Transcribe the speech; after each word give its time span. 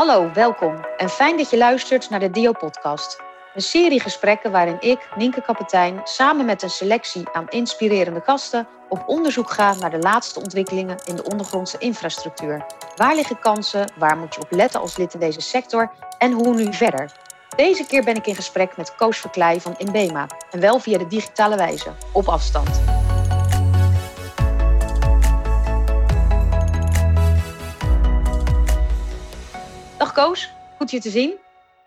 Hallo, 0.00 0.32
welkom 0.32 0.84
en 0.96 1.08
fijn 1.08 1.36
dat 1.36 1.50
je 1.50 1.56
luistert 1.56 2.10
naar 2.10 2.20
de 2.20 2.30
Dio-podcast. 2.30 3.20
Een 3.54 3.62
serie 3.62 4.00
gesprekken 4.00 4.50
waarin 4.50 4.76
ik, 4.80 5.08
Nienke 5.16 5.42
Kapitein, 5.42 6.00
samen 6.04 6.46
met 6.46 6.62
een 6.62 6.70
selectie 6.70 7.28
aan 7.32 7.48
inspirerende 7.48 8.20
gasten 8.20 8.68
op 8.88 9.02
onderzoek 9.06 9.50
ga 9.50 9.74
naar 9.74 9.90
de 9.90 9.98
laatste 9.98 10.40
ontwikkelingen 10.40 10.98
in 11.04 11.16
de 11.16 11.24
ondergrondse 11.24 11.78
infrastructuur. 11.78 12.66
Waar 12.96 13.14
liggen 13.14 13.38
kansen, 13.38 13.92
waar 13.98 14.16
moet 14.16 14.34
je 14.34 14.40
op 14.40 14.50
letten 14.50 14.80
als 14.80 14.96
lid 14.96 15.14
in 15.14 15.20
deze 15.20 15.40
sector 15.40 15.90
en 16.18 16.32
hoe 16.32 16.54
nu 16.54 16.72
verder? 16.72 17.12
Deze 17.56 17.86
keer 17.86 18.04
ben 18.04 18.16
ik 18.16 18.26
in 18.26 18.34
gesprek 18.34 18.76
met 18.76 18.94
Koos 18.94 19.18
Verkleij 19.18 19.60
van 19.60 19.74
Inbema 19.78 20.26
en 20.50 20.60
wel 20.60 20.78
via 20.78 20.98
de 20.98 21.06
digitale 21.06 21.56
wijze, 21.56 21.92
op 22.12 22.28
afstand. 22.28 22.99
Dag 30.14 30.24
Koos, 30.24 30.50
goed 30.76 30.90
je 30.90 31.00
te 31.00 31.10
zien. 31.10 31.36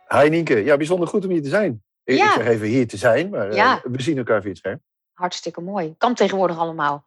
Hi 0.07 0.29
Nienke, 0.29 0.63
ja, 0.63 0.77
bijzonder 0.77 1.07
goed 1.07 1.25
om 1.25 1.31
hier 1.31 1.41
te 1.43 1.49
zijn. 1.49 1.83
Ik 2.03 2.17
Ja. 2.17 2.33
zeg 2.33 2.45
even 2.47 2.67
hier 2.67 2.87
te 2.87 2.97
zijn, 2.97 3.29
maar 3.29 3.49
eh, 3.49 3.75
we 3.83 4.01
zien 4.01 4.17
elkaar 4.17 4.41
via 4.41 4.49
het 4.49 4.57
scherm. 4.57 4.81
Hartstikke 5.13 5.61
mooi. 5.61 5.95
Kan 5.97 6.13
tegenwoordig 6.15 6.57
allemaal. 6.57 7.05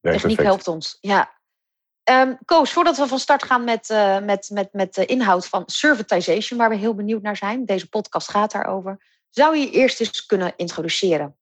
Techniek 0.00 0.20
perfect. 0.22 0.42
helpt 0.42 0.68
ons. 0.68 0.98
Ja. 1.00 1.32
Ehm, 2.02 2.34
Koos, 2.44 2.72
voordat 2.72 2.96
we 2.96 3.06
van 3.06 3.18
start 3.18 3.44
gaan 3.44 3.64
met, 3.64 3.90
eh, 3.90 4.20
met, 4.20 4.50
met, 4.52 4.72
met 4.72 4.94
de 4.94 5.06
inhoud 5.06 5.46
van 5.46 5.62
servitization, 5.66 6.58
waar 6.58 6.68
we 6.70 6.76
heel 6.76 6.94
benieuwd 6.94 7.22
naar 7.22 7.36
zijn, 7.36 7.64
deze 7.64 7.88
podcast 7.88 8.30
gaat 8.30 8.52
daarover, 8.52 8.98
zou 9.30 9.56
je 9.56 9.64
je 9.64 9.70
eerst 9.70 10.00
eens 10.00 10.26
kunnen 10.26 10.52
introduceren? 10.56 11.36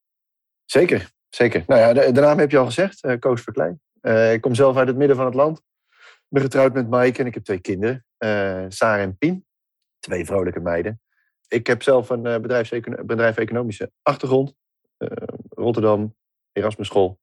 Zeker, 0.65 1.11
zeker. 1.29 1.65
Nou 1.67 1.81
ja, 1.81 1.93
de, 1.93 2.13
de 2.13 2.21
naam 2.21 2.39
heb 2.39 2.51
je 2.51 2.59
al 2.59 2.67
gezegd, 2.67 3.03
eh 3.03 3.19
Koos 3.19 3.43
Verklein. 3.43 3.81
Ik 4.33 4.41
kom 4.41 4.55
zelf 4.55 4.77
uit 4.77 4.89
het 4.89 4.97
midden 4.97 5.17
van 5.17 5.25
het 5.27 5.35
land. 5.35 5.61
Ben 6.33 6.43
getrouwd 6.43 6.75
met 6.75 6.89
Maaike 6.89 7.21
en 7.21 7.27
ik 7.27 7.35
heb 7.35 7.45
twee 7.45 7.61
kinderen, 7.61 8.05
eh 8.19 8.65
Sarah 8.69 9.03
en 9.03 9.17
Pien. 9.19 9.47
Twee 9.99 10.25
vrolijke 10.25 10.61
meiden. 10.61 11.01
Ik 11.49 11.67
heb 11.67 11.83
zelf 11.83 12.11
een 12.11 12.27
eh, 12.27 12.41
bedrijfsecono- 12.41 13.05
bedrijf 13.05 13.37
achtergrond. 14.03 14.55
Eh, 14.97 15.09
Rotterdam, 15.49 16.17
Erasmus 16.53 16.87
School. 16.87 17.21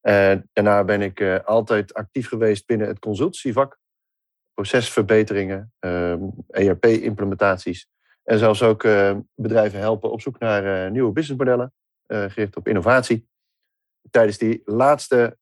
Daarna 0.00 0.84
ben 0.84 1.02
ik 1.02 1.22
altijd 1.44 1.94
actief 1.94 2.28
geweest 2.28 2.66
binnen 2.66 2.86
het 2.88 2.98
consultancyvak. 2.98 3.78
Procesverbeteringen, 4.54 5.72
ERP-implementaties. 6.48 7.88
En 8.22 8.38
zelfs 8.38 8.62
ook 8.62 8.82
bedrijven 9.34 9.78
helpen 9.78 10.10
op 10.10 10.20
zoek 10.20 10.38
naar 10.38 10.90
nieuwe 10.90 11.12
businessmodellen. 11.12 11.72
gericht 12.06 12.56
op 12.56 12.68
innovatie. 12.68 13.28
Tijdens 14.10 14.38
die 14.38 14.62
laatste 14.64 15.38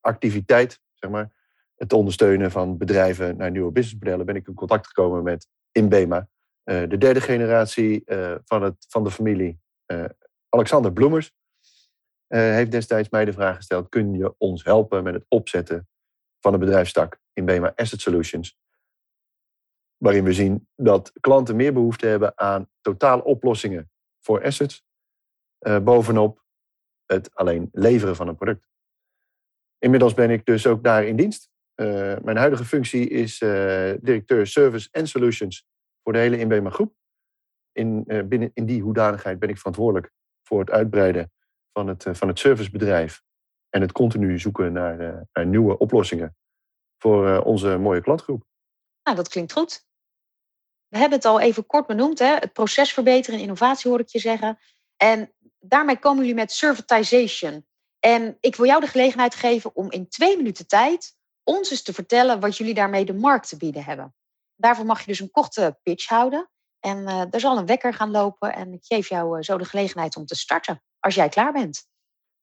activiteit, 0.00 0.80
zeg 0.94 1.10
maar, 1.10 1.36
het 1.78 1.92
ondersteunen 1.92 2.50
van 2.50 2.76
bedrijven 2.76 3.36
naar 3.36 3.50
nieuwe 3.50 3.72
businessmodellen, 3.72 4.26
ben 4.26 4.36
ik 4.36 4.48
in 4.48 4.54
contact 4.54 4.86
gekomen 4.86 5.22
met 5.22 5.48
Inbema. 5.72 6.28
eh, 6.62 6.88
de 6.88 6.98
derde 6.98 7.20
generatie 7.20 8.04
eh, 8.04 8.34
van, 8.44 8.62
het, 8.62 8.86
van 8.88 9.04
de 9.04 9.10
familie, 9.10 9.60
eh, 9.86 10.04
Alexander 10.48 10.92
Bloemers, 10.92 11.32
heeft 12.26 12.70
destijds 12.70 13.08
mij 13.08 13.24
de 13.24 13.32
vraag 13.32 13.56
gesteld: 13.56 13.88
kun 13.88 14.14
je 14.14 14.34
ons 14.38 14.64
helpen 14.64 15.02
met 15.02 15.14
het 15.14 15.24
opzetten 15.28 15.88
van 16.40 16.52
een 16.52 16.60
bedrijfstak 16.60 17.18
Inbema 17.32 17.72
Asset 17.76 18.00
Solutions? 18.00 18.58
Waarin 19.96 20.24
we 20.24 20.32
zien 20.32 20.68
dat 20.76 21.12
klanten 21.20 21.56
meer 21.56 21.72
behoefte 21.72 22.06
hebben 22.06 22.38
aan 22.38 22.70
totale 22.80 23.24
oplossingen 23.24 23.90
voor 24.20 24.44
assets, 24.44 24.84
bovenop 25.82 26.44
het 27.06 27.34
alleen 27.34 27.68
leveren 27.72 28.16
van 28.16 28.28
een 28.28 28.36
product. 28.36 28.68
Inmiddels 29.78 30.14
ben 30.14 30.30
ik 30.30 30.44
dus 30.44 30.66
ook 30.66 30.82
daar 30.84 31.04
in 31.04 31.16
dienst. 31.16 31.50
Eh, 31.78 32.14
mijn 32.22 32.36
huidige 32.36 32.64
functie 32.64 33.08
is 33.08 33.40
eh, 33.40 33.92
directeur 34.00 34.46
Service 34.46 34.88
en 34.90 35.08
Solutions 35.08 35.66
voor 36.02 36.12
de 36.12 36.18
hele 36.18 36.38
Inbema 36.38 36.70
groep. 36.70 36.94
In, 37.72 38.04
eh, 38.06 38.24
binnen, 38.24 38.50
in 38.54 38.66
die 38.66 38.82
hoedanigheid 38.82 39.38
ben 39.38 39.48
ik 39.48 39.58
verantwoordelijk 39.58 40.12
voor 40.42 40.60
het 40.60 40.70
uitbreiden 40.70 41.32
van 41.72 41.86
het, 41.86 42.04
van 42.10 42.28
het 42.28 42.38
servicebedrijf 42.38 43.22
en 43.70 43.80
het 43.80 43.92
continu 43.92 44.38
zoeken 44.38 44.72
naar, 44.72 45.26
naar 45.32 45.46
nieuwe 45.46 45.78
oplossingen 45.78 46.36
voor 47.02 47.40
onze 47.40 47.76
mooie 47.76 48.00
klantgroep. 48.00 48.44
Nou, 49.02 49.16
dat 49.16 49.28
klinkt 49.28 49.52
goed. 49.52 49.86
We 50.88 50.98
hebben 50.98 51.18
het 51.18 51.26
al 51.26 51.40
even 51.40 51.66
kort 51.66 51.86
benoemd, 51.86 52.18
hè? 52.18 52.34
het 52.34 52.52
proces 52.52 52.92
verbeteren 52.92 53.36
en 53.36 53.44
innovatie 53.44 53.90
hoor 53.90 54.00
ik 54.00 54.08
je 54.08 54.18
zeggen. 54.18 54.58
En 54.96 55.32
daarmee 55.58 55.98
komen 55.98 56.20
jullie 56.20 56.34
met 56.34 56.52
servitization. 56.52 57.66
En 57.98 58.36
ik 58.40 58.56
wil 58.56 58.66
jou 58.66 58.80
de 58.80 58.86
gelegenheid 58.86 59.34
geven 59.34 59.74
om 59.74 59.90
in 59.90 60.08
twee 60.08 60.36
minuten 60.36 60.66
tijd 60.66 61.16
ons 61.48 61.70
eens 61.70 61.82
te 61.82 61.92
vertellen 61.92 62.40
wat 62.40 62.56
jullie 62.56 62.74
daarmee 62.74 63.04
de 63.04 63.14
markt 63.14 63.48
te 63.48 63.56
bieden 63.56 63.84
hebben. 63.84 64.14
Daarvoor 64.56 64.86
mag 64.86 65.00
je 65.00 65.06
dus 65.06 65.20
een 65.20 65.30
korte 65.30 65.78
pitch 65.82 66.08
houden. 66.08 66.50
En 66.80 67.06
eh 67.06 67.24
er 67.30 67.40
zal 67.40 67.58
een 67.58 67.66
wekker 67.66 67.94
gaan 67.94 68.10
lopen 68.10 68.54
en 68.54 68.72
ik 68.72 68.84
geef 68.84 69.08
jou 69.08 69.36
eh, 69.36 69.42
zo 69.42 69.58
de 69.58 69.64
gelegenheid 69.64 70.16
om 70.16 70.26
te 70.26 70.34
starten. 70.34 70.82
Als 71.00 71.14
jij 71.14 71.28
klaar 71.28 71.52
bent. 71.52 71.86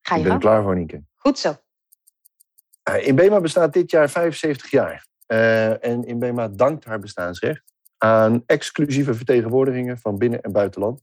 Ga 0.02 0.16
Ik 0.16 0.22
je 0.22 0.28
ben 0.28 0.34
er 0.34 0.42
klaar 0.42 0.64
voor, 0.64 0.76
Nienke. 0.76 1.04
Goed 1.16 1.40
zo. 1.40 1.56
Uh, 2.90 3.08
Inbema 3.08 3.42
bestaat 3.42 3.74
dit 3.74 3.92
jaar 3.92 4.10
75 4.10 4.72
jaar. 4.72 5.08
Eh, 5.26 5.84
en 5.84 6.04
Inbema 6.06 6.48
dankt 6.48 6.86
haar 6.86 7.00
bestaansrecht 7.00 7.74
aan 7.98 8.44
exclusieve 8.46 9.14
vertegenwoordigingen 9.14 9.98
van 9.98 10.18
binnen- 10.18 10.42
en 10.42 10.52
buitenland. 10.52 11.02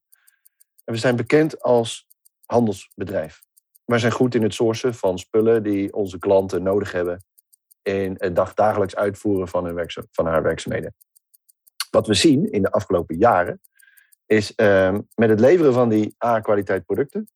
En 0.85 0.93
we 0.93 0.99
zijn 0.99 1.17
bekend 1.17 1.63
als 1.63 2.09
handelsbedrijf. 2.47 3.43
Wij 3.85 3.99
zijn 3.99 4.13
goed 4.13 4.35
in 4.35 4.43
het 4.43 4.55
sourcen 4.55 4.95
van 4.95 5.19
spullen 5.19 5.63
die 5.63 5.93
onze 5.93 6.19
klanten 6.19 6.63
nodig 6.63 6.93
hebben 6.93 7.25
in 7.83 8.15
het 8.19 8.37
dag- 8.37 8.55
dagelijks 8.55 8.97
uitvoeren 8.97 9.49
van, 9.49 9.65
hun 9.65 9.91
van 10.11 10.27
haar 10.27 10.43
werkzaamheden. 10.43 10.95
Wat 11.91 12.07
we 12.07 12.15
zien 12.15 12.53
in 12.53 12.63
de 12.63 12.71
afgelopen 12.71 13.17
jaren 13.17 13.61
is 14.27 14.55
ehm, 14.55 15.01
met 15.15 15.29
het 15.29 15.41
leveren 15.41 15.73
van 15.73 15.89
die 15.89 16.15
A-kwaliteit 16.25 16.85
producten 16.85 17.29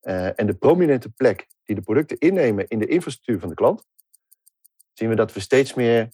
eh, 0.00 0.38
en 0.38 0.46
de 0.46 0.54
prominente 0.54 1.10
plek 1.10 1.46
die 1.64 1.74
de 1.74 1.82
producten 1.82 2.18
innemen 2.18 2.68
in 2.68 2.78
de 2.78 2.86
infrastructuur 2.86 3.40
van 3.40 3.48
de 3.48 3.54
klant, 3.54 3.86
zien 4.92 5.08
we 5.08 5.14
dat 5.14 5.32
we 5.32 5.40
steeds 5.40 5.74
meer 5.74 6.08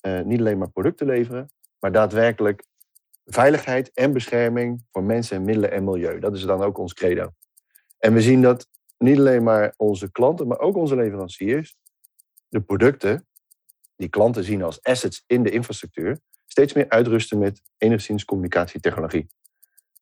eh, 0.00 0.20
niet 0.20 0.40
alleen 0.40 0.58
maar 0.58 0.70
producten 0.70 1.06
leveren, 1.06 1.50
maar 1.78 1.92
daadwerkelijk 1.92 2.64
veiligheid 3.24 3.90
en 3.92 4.12
bescherming 4.12 4.84
voor 4.92 5.02
mensen 5.02 5.36
en 5.36 5.44
middelen 5.44 5.70
en 5.70 5.84
milieu. 5.84 6.18
Dat 6.18 6.34
is 6.34 6.42
dan 6.42 6.62
ook 6.62 6.78
ons 6.78 6.94
credo. 6.94 7.30
En 7.98 8.14
we 8.14 8.20
zien 8.20 8.42
dat 8.42 8.68
niet 8.98 9.18
alleen 9.18 9.42
maar 9.42 9.74
onze 9.76 10.10
klanten, 10.10 10.46
maar 10.46 10.58
ook 10.58 10.76
onze 10.76 10.96
leveranciers 10.96 11.76
de 12.50 12.60
producten 12.60 13.26
die 13.96 14.08
klanten 14.08 14.44
zien 14.44 14.62
als 14.62 14.82
assets 14.82 15.24
in 15.26 15.42
de 15.42 15.50
infrastructuur, 15.50 16.20
steeds 16.46 16.72
meer 16.72 16.88
uitrusten 16.88 17.38
met 17.38 17.62
enigszins 17.76 18.24
communicatietechnologie. 18.24 19.26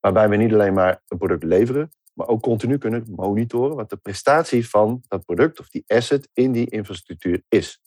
Waarbij 0.00 0.28
we 0.28 0.36
niet 0.36 0.52
alleen 0.52 0.74
maar 0.74 1.02
een 1.08 1.18
product 1.18 1.42
leveren, 1.42 1.90
maar 2.14 2.28
ook 2.28 2.42
continu 2.42 2.78
kunnen 2.78 3.04
monitoren 3.16 3.76
wat 3.76 3.90
de 3.90 3.96
prestatie 3.96 4.68
van 4.68 5.02
dat 5.08 5.24
product 5.24 5.60
of 5.60 5.68
die 5.68 5.84
asset 5.86 6.28
in 6.32 6.52
die 6.52 6.70
infrastructuur 6.70 7.42
is. 7.48 7.80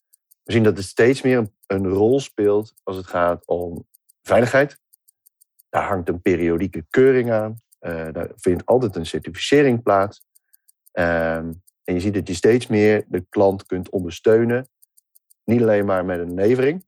We 0.44 0.52
zien 0.52 0.64
dat 0.64 0.78
het 0.78 0.86
steeds 0.86 1.22
meer 1.22 1.50
een, 1.68 1.88
rol 1.88 2.20
speelt 2.20 2.74
als 2.84 2.96
het 2.96 3.08
gaat 3.08 3.48
om 3.48 3.88
veiligheid. 4.22 4.80
Daar 5.70 5.88
hangt 5.88 6.10
een 6.10 6.22
periodieke 6.22 6.86
keuring 6.90 7.32
aan. 7.32 7.62
Eh, 7.80 8.08
daar 8.12 8.32
vindt 8.36 8.66
altijd 8.66 8.96
een 8.96 9.06
certificering 9.06 9.84
plaats. 9.84 10.26
Ehm, 10.92 11.52
en 11.84 11.94
je 11.94 12.00
ziet 12.00 12.14
dat 12.14 12.28
je 12.28 12.34
steeds 12.34 12.68
meer 12.68 13.06
de 13.08 13.26
klant 13.30 13.66
kunt 13.66 13.90
ondersteunen. 13.90 14.70
Niet 15.44 15.62
alleen 15.62 15.86
maar 15.86 16.06
met 16.06 16.20
een 16.20 16.34
levering, 16.34 16.86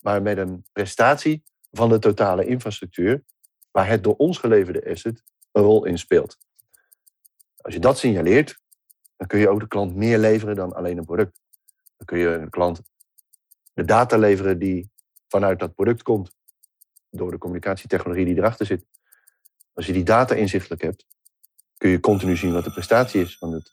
maar 0.00 0.22
met 0.22 0.38
een 0.38 0.64
prestatie 0.72 1.42
van 1.72 1.88
de 1.88 1.98
totale 1.98 2.46
infrastructuur, 2.46 3.24
waar 3.70 3.88
het 3.88 4.04
door 4.04 4.16
ons 4.16 4.38
geleverde 4.38 4.90
asset 4.90 5.22
een 5.52 5.62
rol 5.62 5.84
in 5.84 5.98
speelt. 5.98 6.38
Als 7.56 7.74
je 7.74 7.80
dat 7.80 7.98
signaleert, 7.98 8.60
dan 9.16 9.26
kun 9.26 9.38
je 9.38 9.48
ook 9.48 9.60
de 9.60 9.68
klant 9.68 9.94
meer 9.94 10.18
leveren 10.18 10.56
dan 10.56 10.72
alleen 10.72 10.98
een 10.98 11.04
product. 11.04 11.40
Dan 11.96 12.06
kun 12.06 12.18
je 12.18 12.40
de 12.40 12.50
klant 12.50 12.82
de 13.74 13.84
data 13.84 14.16
leveren 14.16 14.58
die 14.58 14.90
vanuit 15.28 15.58
dat 15.58 15.74
product 15.74 16.02
komt, 16.02 16.36
door 17.10 17.30
de 17.30 17.38
communicatietechnologie 17.38 18.24
die 18.24 18.36
erachter 18.36 18.66
zit. 18.66 18.86
Als 19.72 19.86
je 19.86 19.92
die 19.92 20.02
data 20.02 20.34
inzichtelijk 20.34 20.82
hebt, 20.82 21.06
kun 21.76 21.90
je 21.90 22.00
continu 22.00 22.36
zien 22.36 22.52
wat 22.52 22.64
de 22.64 22.70
prestatie 22.70 23.22
is 23.22 23.38
van 23.38 23.52
het 23.52 23.70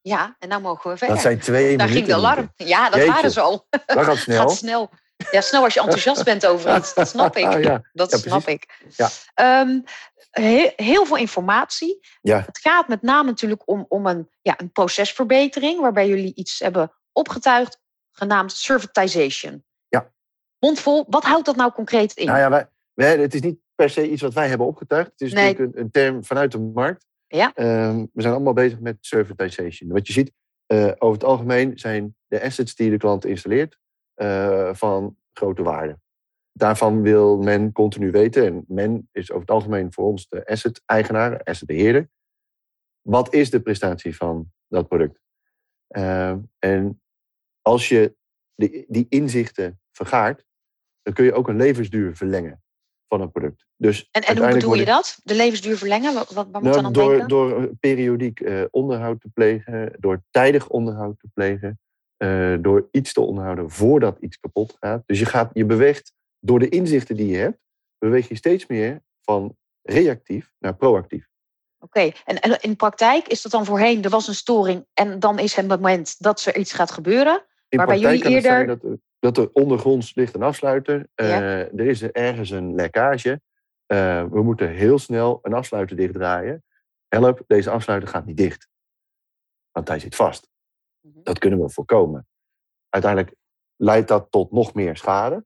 Ja, 0.00 0.36
en 0.38 0.48
nou 0.48 0.62
mogen 0.62 0.90
we 0.90 0.96
verder. 0.96 1.14
Dat 1.14 1.24
zijn 1.24 1.38
twee 1.38 1.76
Daar 1.76 1.88
ging 1.88 2.06
de 2.06 2.14
alarm. 2.14 2.52
Ja, 2.56 2.84
dat 2.90 2.94
Jeetje. 2.98 3.12
waren 3.12 3.30
ze 3.30 3.40
al. 3.40 3.66
Dat 3.86 4.04
gaat 4.04 4.16
snel. 4.16 4.40
Gaat 4.48 4.56
snel. 4.56 4.90
Ja, 5.30 5.40
snel 5.40 5.62
als 5.64 5.74
je 5.74 5.80
enthousiast 5.80 6.24
bent 6.24 6.46
over 6.46 6.76
iets. 6.76 6.94
Dat 6.94 7.08
snap 7.08 7.36
ik. 7.36 7.44
Ah, 7.54 7.62
ja. 7.62 7.82
Dat 7.92 8.10
Ja, 8.10 8.18
snap 8.18 8.46
ik. 8.46 8.82
Ja. 8.96 9.08
Ehm, 9.34 9.80
he- 10.30 10.72
heel 10.76 11.06
veel 11.06 11.16
informatie. 11.16 12.00
Ja. 12.20 12.42
Het 12.46 12.58
gaat 12.58 12.88
met 12.88 13.02
name 13.02 13.28
natuurlijk 13.28 13.62
om, 13.64 13.84
om 13.88 14.06
een, 14.06 14.28
ja, 14.42 14.54
een 14.60 14.72
procesverbetering, 14.72 15.80
waarbij 15.80 16.08
jullie 16.08 16.34
iets 16.34 16.58
hebben 16.58 16.92
opgetuigd, 17.12 17.78
genaamd 18.12 18.52
servitization. 18.52 19.64
Ja. 19.88 20.12
Mondvol, 20.58 21.04
wat 21.08 21.24
houdt 21.24 21.46
dat 21.46 21.56
nou 21.56 21.72
concreet 21.72 22.12
in? 22.12 22.26
Nou 22.26 22.38
ja, 22.38 22.50
wij, 22.50 22.68
wij, 22.94 23.16
het 23.18 23.34
is 23.34 23.40
niet 23.40 23.58
per 23.74 23.90
se 23.90 24.10
iets 24.10 24.22
wat 24.22 24.34
wij 24.34 24.48
hebben 24.48 24.66
opgetuigd. 24.66 25.10
Het 25.10 25.20
is 25.20 25.32
Nee. 25.32 25.44
natuurlijk 25.44 25.76
een, 25.76 25.82
een 25.82 25.90
term 25.90 26.24
vanuit 26.24 26.52
de 26.52 26.58
markt. 26.58 27.06
Ja. 27.28 27.54
Ehm, 27.54 28.06
we 28.12 28.22
zijn 28.22 28.34
allemaal 28.34 28.52
bezig 28.52 28.80
met 28.80 28.96
servitization. 29.00 29.90
Wat 29.90 30.06
je 30.06 30.12
ziet, 30.12 30.32
eh, 30.66 30.92
over 30.98 31.18
het 31.18 31.24
algemeen 31.24 31.78
zijn 31.78 32.16
de 32.26 32.42
assets 32.42 32.74
die 32.74 32.90
de 32.90 32.96
klant 32.96 33.24
installeert 33.24 33.78
eh, 34.14 34.74
van 34.74 35.16
grote 35.32 35.62
waarde. 35.62 35.98
daarvan 36.52 37.02
wil 37.02 37.38
men 37.38 37.72
continu 37.72 38.10
weten, 38.10 38.46
en 38.46 38.64
men 38.68 39.08
is 39.12 39.30
over 39.30 39.40
het 39.40 39.50
algemeen 39.50 39.92
voor 39.92 40.04
ons 40.04 40.28
de 40.28 40.46
asset-eigenaar, 40.46 41.42
asset-beheerder. 41.42 42.08
Wat 43.02 43.34
is 43.34 43.50
de 43.50 43.60
prestatie 43.60 44.16
van 44.16 44.52
dat 44.68 44.88
product? 44.88 45.20
Uh, 45.88 46.36
en 46.58 47.02
als 47.62 47.88
je 47.88 48.16
die 48.86 49.06
inzichten 49.08 49.80
vergaart, 49.92 50.44
dan 51.02 51.14
kun 51.14 51.24
je 51.24 51.34
ook 51.34 51.48
een 51.48 51.56
levensduur 51.56 52.16
verlengen 52.16 52.62
van 53.08 53.20
een 53.20 53.32
product. 53.32 53.66
Dus 53.76 54.08
en, 54.10 54.22
en 54.22 54.38
hoe 54.38 54.52
bedoel 54.52 54.74
je 54.74 54.84
dat? 54.84 55.20
De 55.22 55.34
levensduur 55.34 55.76
verlengen? 55.76 56.14
Wat, 56.14 56.32
wat 56.32 56.52
moet 56.52 56.62
nou, 56.62 56.82
dan 56.82 56.92
door, 56.92 57.08
denken? 57.08 57.28
Door 57.28 57.70
periodiek 57.80 58.40
uh, 58.40 58.64
onderhoud 58.70 59.20
te 59.20 59.28
plegen, 59.28 59.92
door 59.98 60.22
tijdig 60.30 60.68
onderhoud 60.68 61.18
te 61.18 61.28
plegen, 61.34 61.80
uh, 62.18 62.56
door 62.60 62.88
iets 62.90 63.12
te 63.12 63.20
onderhouden 63.20 63.70
voordat 63.70 64.18
iets 64.20 64.38
kapot 64.40 64.76
gaat. 64.80 65.02
Dus 65.06 65.18
je, 65.18 65.26
gaat, 65.26 65.50
je 65.52 65.64
beweegt 65.64 66.12
door 66.40 66.58
de 66.58 66.68
inzichten 66.68 67.16
die 67.16 67.26
je 67.26 67.36
hebt, 67.36 67.58
beweeg 67.98 68.28
je 68.28 68.36
steeds 68.36 68.66
meer 68.66 69.02
van 69.22 69.56
reactief 69.82 70.52
naar 70.58 70.76
proactief. 70.76 71.28
Oké, 71.78 72.10
en, 72.24 72.40
en 72.40 72.60
in 72.60 72.76
praktijk 72.76 73.26
is 73.28 73.42
dat 73.42 73.52
dan 73.52 73.64
voorheen, 73.64 74.02
er 74.02 74.10
was 74.10 74.28
een 74.28 74.34
storing 74.34 74.86
en 74.94 75.18
dan 75.18 75.38
is 75.38 75.54
het 75.54 75.68
moment 75.68 76.22
dat 76.22 76.44
er 76.44 76.56
iets 76.56 76.72
gaat 76.72 76.90
gebeuren. 76.90 77.44
In 77.68 77.78
waarbij 77.78 77.98
jullie 77.98 78.28
eerder. 78.28 78.66
Dat, 78.66 78.80
dat 79.18 79.38
er 79.38 79.50
ondergronds 79.52 80.14
ligt 80.14 80.34
een 80.34 80.42
afsluiter, 80.42 81.08
uh, 81.14 81.58
er 81.58 81.86
is 81.86 82.02
ergens 82.02 82.50
een 82.50 82.74
lekkage. 82.74 83.40
Uh, 83.86 84.24
we 84.24 84.42
moeten 84.42 84.70
heel 84.70 84.98
snel 84.98 85.38
een 85.42 85.54
afsluiter 85.54 85.96
dichtdraaien. 85.96 86.64
Help, 87.08 87.42
deze 87.46 87.70
afsluiter 87.70 88.08
gaat 88.08 88.26
niet 88.26 88.36
dicht. 88.36 88.68
Want 89.70 89.88
hij 89.88 89.98
zit 89.98 90.14
vast. 90.14 90.48
Mhm. 91.00 91.22
Dat 91.22 91.38
kunnen 91.38 91.60
we 91.60 91.70
voorkomen. 91.70 92.26
Uiteindelijk 92.88 93.34
leidt 93.76 94.08
dat 94.08 94.30
tot 94.30 94.52
nog 94.52 94.74
meer 94.74 94.96
schade. 94.96 95.44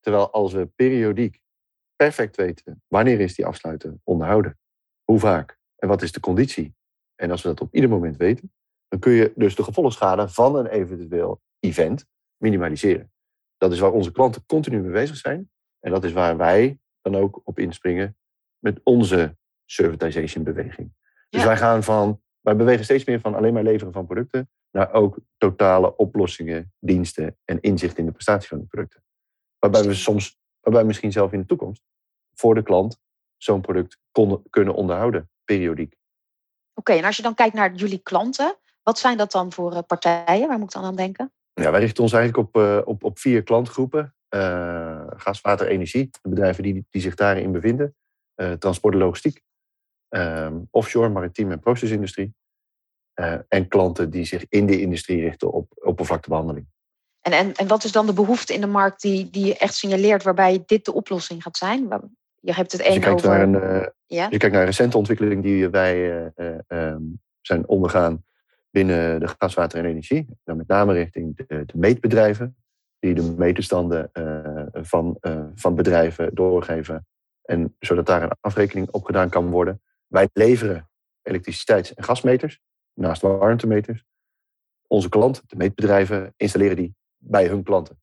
Terwijl 0.00 0.30
als 0.30 0.52
we 0.52 0.66
periodiek 0.66 1.40
perfect 1.96 2.36
weten 2.36 2.82
wanneer 2.88 3.20
is 3.20 3.34
die 3.34 3.46
afsluiter 3.46 3.94
onderhouden, 4.04 4.58
hoe 5.04 5.18
vaak 5.18 5.58
en 5.76 5.88
wat 5.88 6.02
is 6.02 6.12
de 6.12 6.20
conditie. 6.20 6.74
En 7.14 7.30
als 7.30 7.42
we 7.42 7.48
dat 7.48 7.60
op 7.60 7.74
ieder 7.74 7.90
moment 7.90 8.16
weten, 8.16 8.52
dan 8.88 8.98
kun 8.98 9.12
je 9.12 9.32
dus 9.36 9.54
de 9.54 9.64
gevolgschade 9.64 10.28
van 10.28 10.56
een 10.56 10.66
eventueel 10.66 11.40
event 11.58 12.06
minimaliseren. 12.42 13.12
Dat 13.56 13.72
is 13.72 13.78
waar 13.78 13.92
onze 13.92 14.12
klanten 14.12 14.46
continu 14.46 14.80
mee 14.80 14.92
bezig 14.92 15.16
zijn. 15.16 15.50
En 15.80 15.90
dat 15.90 16.04
is 16.04 16.12
waar 16.12 16.36
wij 16.36 16.78
dan 17.00 17.16
ook 17.16 17.40
op 17.44 17.58
inspringen 17.58 18.16
met 18.58 18.80
onze 18.82 19.36
servitization 19.64 20.44
beweging. 20.44 20.92
Dus 21.28 21.44
wij 21.44 21.56
gaan 21.56 21.82
van, 21.82 22.22
wij 22.40 22.56
bewegen 22.56 22.84
steeds 22.84 23.04
meer 23.04 23.20
van 23.20 23.34
alleen 23.34 23.52
maar 23.52 23.62
leveren 23.62 23.92
van 23.92 24.06
producten 24.06 24.50
naar 24.70 24.92
ook 24.92 25.18
totale 25.36 25.96
oplossingen, 25.96 26.72
diensten 26.78 27.38
en 27.44 27.60
inzicht 27.60 27.98
in 27.98 28.06
de 28.06 28.12
prestatie 28.12 28.48
van 28.48 28.58
de 28.58 28.64
producten. 28.64 29.04
Waarbij 29.58 29.82
we 29.82 29.94
soms, 29.94 30.38
waarbij 30.60 30.84
misschien 30.84 31.12
zelf 31.12 31.32
in 31.32 31.40
de 31.40 31.46
toekomst 31.46 31.82
voor 32.34 32.54
de 32.54 32.62
klant 32.62 33.00
zo'n 33.36 33.60
product 33.60 33.98
kunnen 34.50 34.74
onderhouden, 34.74 35.30
periodiek. 35.44 35.96
Oké, 36.74 36.92
en 36.92 37.04
als 37.04 37.16
je 37.16 37.22
dan 37.22 37.34
kijkt 37.34 37.54
naar 37.54 37.74
jullie 37.74 37.98
klanten, 37.98 38.56
wat 38.82 38.98
zijn 38.98 39.16
dat 39.16 39.32
dan 39.32 39.52
voor 39.52 39.72
eh, 39.72 39.82
partijen? 39.86 40.48
Waar 40.48 40.58
moet 40.58 40.74
ik 40.74 40.80
dan 40.80 40.84
aan 40.84 40.96
denken? 40.96 41.32
Ja, 41.54 41.70
wij 41.70 41.80
richten 41.80 42.02
ons 42.02 42.12
eigenlijk 42.12 42.48
op, 42.48 42.62
uh, 42.62 42.80
op, 42.84 43.04
op 43.04 43.18
vier 43.18 43.42
klantgroepen. 43.42 44.14
Uh, 44.34 45.06
gas, 45.16 45.40
water, 45.40 45.66
energie, 45.66 46.08
de 46.22 46.28
bedrijven 46.28 46.62
die, 46.62 46.86
die 46.90 47.02
zich 47.02 47.14
daarin 47.14 47.52
bevinden. 47.52 47.94
Uh, 48.36 48.52
transport 48.52 48.94
en 48.94 49.00
logistiek. 49.00 49.42
Ehm, 50.08 50.60
offshore, 50.70 51.08
maritiem 51.08 51.50
en 51.50 51.60
procesindustrie. 51.60 52.34
en 53.48 53.68
klanten 53.68 54.10
die 54.10 54.24
zich 54.24 54.44
in 54.48 54.66
de 54.66 54.80
industrie 54.80 55.20
richten 55.20 55.52
op 55.52 55.72
oppervlaktebehandeling. 55.74 56.66
En, 57.20 57.32
en, 57.32 57.54
en 57.54 57.66
wat 57.66 57.84
is 57.84 57.92
dan 57.92 58.06
de 58.06 58.12
behoefte 58.12 58.54
in 58.54 58.60
de 58.60 58.66
markt 58.66 59.00
die, 59.00 59.30
die 59.30 59.46
je 59.46 59.56
echt 59.56 59.74
signaleert 59.74 60.22
waarbij 60.22 60.62
dit 60.66 60.84
de 60.84 60.92
oplossing 60.92 61.42
gaat 61.42 61.56
zijn? 61.56 61.88
Je 62.40 62.52
hebt 62.52 62.72
het 62.72 62.80
één 62.80 63.00
dus 63.00 63.04
je 63.04 63.10
over... 63.10 63.28
Naar 63.28 63.40
een, 63.40 63.92
ja? 64.06 64.26
Je 64.30 64.36
kijkt 64.36 64.52
naar 64.52 64.60
een 64.60 64.66
recente 64.66 64.96
ontwikkeling 64.96 65.42
die 65.42 65.68
wij 65.68 66.26
ehm, 66.66 67.02
zijn 67.40 67.68
ondergaan 67.68 68.24
binnen 68.72 69.20
de 69.20 69.28
gaswater 69.38 69.78
en 69.78 69.84
energie. 69.84 70.28
Dan 70.44 70.56
met 70.56 70.66
name 70.66 70.92
richting 70.92 71.36
de, 71.36 71.64
de 71.64 71.78
meetbedrijven, 71.78 72.56
die 72.98 73.14
de 73.14 73.22
meterstanden 73.22 74.10
uh, 74.12 74.66
van, 74.72 75.18
uh, 75.20 75.44
van 75.54 75.74
bedrijven 75.74 76.34
doorgeven. 76.34 77.06
En 77.42 77.76
zodat 77.78 78.06
daar 78.06 78.22
een 78.22 78.36
afrekening 78.40 78.90
op 78.90 79.04
gedaan 79.04 79.28
kan 79.28 79.50
worden. 79.50 79.82
Wij 80.06 80.28
leveren 80.32 80.90
elektriciteits- 81.22 81.94
en 81.94 82.04
gasmeters, 82.04 82.60
naast 82.94 83.22
warmtemeters. 83.22 84.04
Onze 84.86 85.08
klant, 85.08 85.42
de 85.46 85.56
meetbedrijven, 85.56 86.34
installeren 86.36 86.76
die 86.76 86.94
bij 87.16 87.46
hun 87.46 87.62
klanten. 87.62 88.00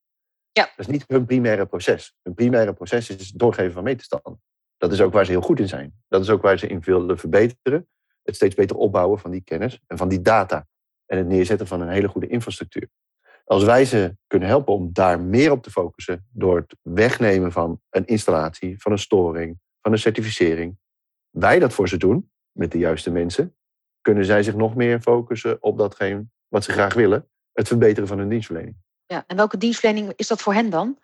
Ja. 0.51 0.63
Dat 0.63 0.87
is 0.87 0.87
niet 0.87 1.03
hun 1.07 1.25
primaire 1.25 1.65
proces. 1.65 2.15
Hun 2.21 2.33
primaire 2.33 2.73
proces 2.73 3.09
is 3.09 3.27
het 3.27 3.39
doorgeven 3.39 3.71
van 3.71 3.83
meterstanden. 3.83 4.41
Dat 4.77 4.91
is 4.91 5.01
ook 5.01 5.13
waar 5.13 5.25
ze 5.25 5.31
heel 5.31 5.41
goed 5.41 5.59
in 5.59 5.67
zijn. 5.67 5.93
Dat 6.07 6.21
is 6.21 6.29
ook 6.29 6.41
waar 6.41 6.59
ze 6.59 6.67
in 6.67 6.79
willen 6.79 7.17
verbeteren 7.17 7.87
het 8.29 8.37
steeds 8.37 8.55
beter 8.55 8.75
opbouwen 8.75 9.19
van 9.19 9.31
die 9.31 9.43
kennis 9.43 9.79
en 9.87 9.97
van 9.97 10.09
die 10.09 10.21
data. 10.21 10.67
En 11.05 11.17
het 11.17 11.27
neerzetten 11.27 11.67
van 11.67 11.81
een 11.81 11.89
hele 11.89 12.07
goede 12.07 12.27
infrastructuur. 12.27 12.89
Als 13.45 13.63
wij 13.63 13.85
ze 13.85 14.15
kunnen 14.27 14.47
helpen 14.47 14.73
om 14.73 14.89
daar 14.93 15.21
meer 15.21 15.51
op 15.51 15.63
te 15.63 15.71
focussen 15.71 16.27
door 16.31 16.55
het 16.55 16.75
wegnemen 16.81 17.51
van 17.51 17.81
een 17.89 18.05
installatie, 18.05 18.81
van 18.81 18.91
een 18.91 18.99
storing, 18.99 19.59
van 19.81 19.91
een 19.91 19.99
certificering. 19.99 20.77
Wij 21.29 21.59
dat 21.59 21.73
voor 21.73 21.87
ze 21.87 21.97
doen 21.97 22.31
met 22.51 22.71
de 22.71 22.77
juiste 22.77 23.11
mensen, 23.11 23.55
kunnen 24.01 24.25
zij 24.25 24.43
zich 24.43 24.55
nog 24.55 24.75
meer 24.75 25.01
focussen 25.01 25.63
op 25.63 25.77
datgene 25.77 26.25
wat 26.47 26.63
ze 26.63 26.71
graag 26.71 26.93
willen, 26.93 27.29
het 27.51 27.67
verbeteren 27.67 28.07
van 28.07 28.17
hun 28.17 28.29
dienstverlening. 28.29 28.75
Ja, 29.05 29.23
en 29.27 29.35
welke 29.35 29.57
dienstverlening 29.57 30.13
is 30.15 30.27
dat 30.27 30.41
voor 30.41 30.53
hen 30.53 30.69
dan? 30.69 30.99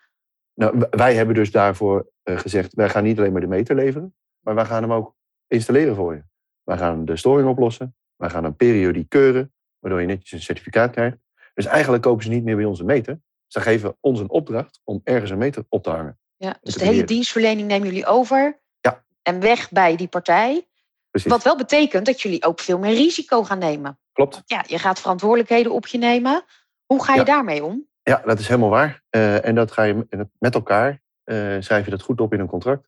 Nou, 0.54 0.86
wij 0.90 1.16
hebben 1.16 1.36
dus 1.36 1.52
daarvoor 1.52 2.12
eh, 2.24 2.38
gezegd, 2.38 2.74
wij 2.74 2.90
gaan 2.90 3.04
niet 3.04 3.18
alleen 3.18 3.32
maar 3.32 3.42
de 3.42 3.48
meter 3.48 3.76
leveren, 3.76 4.16
maar 4.40 4.56
wij 4.56 4.66
gaan 4.66 4.82
hem 4.82 4.94
ook 4.94 5.16
installeren 5.48 5.96
voor 5.96 6.14
je. 6.14 6.24
Wij 6.66 6.78
gaan 6.78 7.06
de 7.06 7.18
storing 7.18 7.50
oplossen. 7.50 7.96
Wij 8.16 8.30
gaan 8.30 8.44
een 8.44 8.56
periodiek 8.56 9.10
keuren, 9.10 9.54
waardoor 9.80 10.02
je 10.02 10.08
netjes 10.08 10.32
een 10.32 10.42
certificaat 10.42 10.92
krijgt. 10.92 11.18
Dus 11.54 11.66
eigenlijk 11.66 12.04
kopen 12.04 12.24
ze 12.24 12.30
niet 12.30 12.44
meer 12.44 12.56
bij 12.56 12.66
ons 12.66 12.80
een 12.80 12.86
meter. 12.86 13.20
Ze 13.48 13.62
geven 13.62 13.98
ons 14.00 14.20
een 14.20 14.30
opdracht 14.30 14.82
om 14.84 15.02
ergens 15.04 15.32
een 15.32 15.38
meter 15.38 15.66
op 15.70 15.84
te 15.84 15.90
hangen. 15.90 16.20
Ja, 16.38 16.58
dus 16.62 16.74
de 16.74 16.86
hele 16.86 17.04
dienstverlening 17.04 17.68
nemen 17.68 17.88
jullie 17.88 18.06
over. 18.06 18.60
Ja. 18.80 19.04
En 19.22 19.40
weg 19.40 19.72
bij 19.72 19.96
die 19.96 20.08
partij. 20.08 20.68
Precies. 21.10 21.32
Wat 21.32 21.44
wel 21.44 21.58
betekent 21.58 22.06
dat 22.06 22.22
jullie 22.22 22.46
ook 22.46 22.60
veel 22.60 22.80
meer 22.80 22.94
risico 22.94 23.44
gaan 23.44 23.60
nemen. 23.60 24.00
Klopt. 24.12 24.42
Ja, 24.46 24.64
je 24.68 24.80
gaat 24.80 25.00
verantwoordelijkheden 25.00 25.72
op 25.72 25.88
je 25.88 25.98
nemen. 25.98 26.44
Hoe 26.86 27.04
ga 27.04 27.16
je 27.16 27.24
daarmee 27.24 27.64
om? 27.64 27.88
Ja, 28.04 28.22
dat 28.26 28.40
is 28.40 28.48
helemaal 28.48 28.70
waar. 28.70 29.04
Uh, 29.12 29.46
en 29.46 29.56
dat 29.56 29.72
ga 29.72 29.84
je 29.84 30.08
met 30.40 30.56
elkaar, 30.56 31.02
uh, 31.26 31.56
schrijf 31.60 31.86
je 31.86 31.92
dat 31.92 32.02
goed 32.02 32.22
op 32.22 32.34
in 32.34 32.40
een 32.40 32.48
contract. 32.48 32.88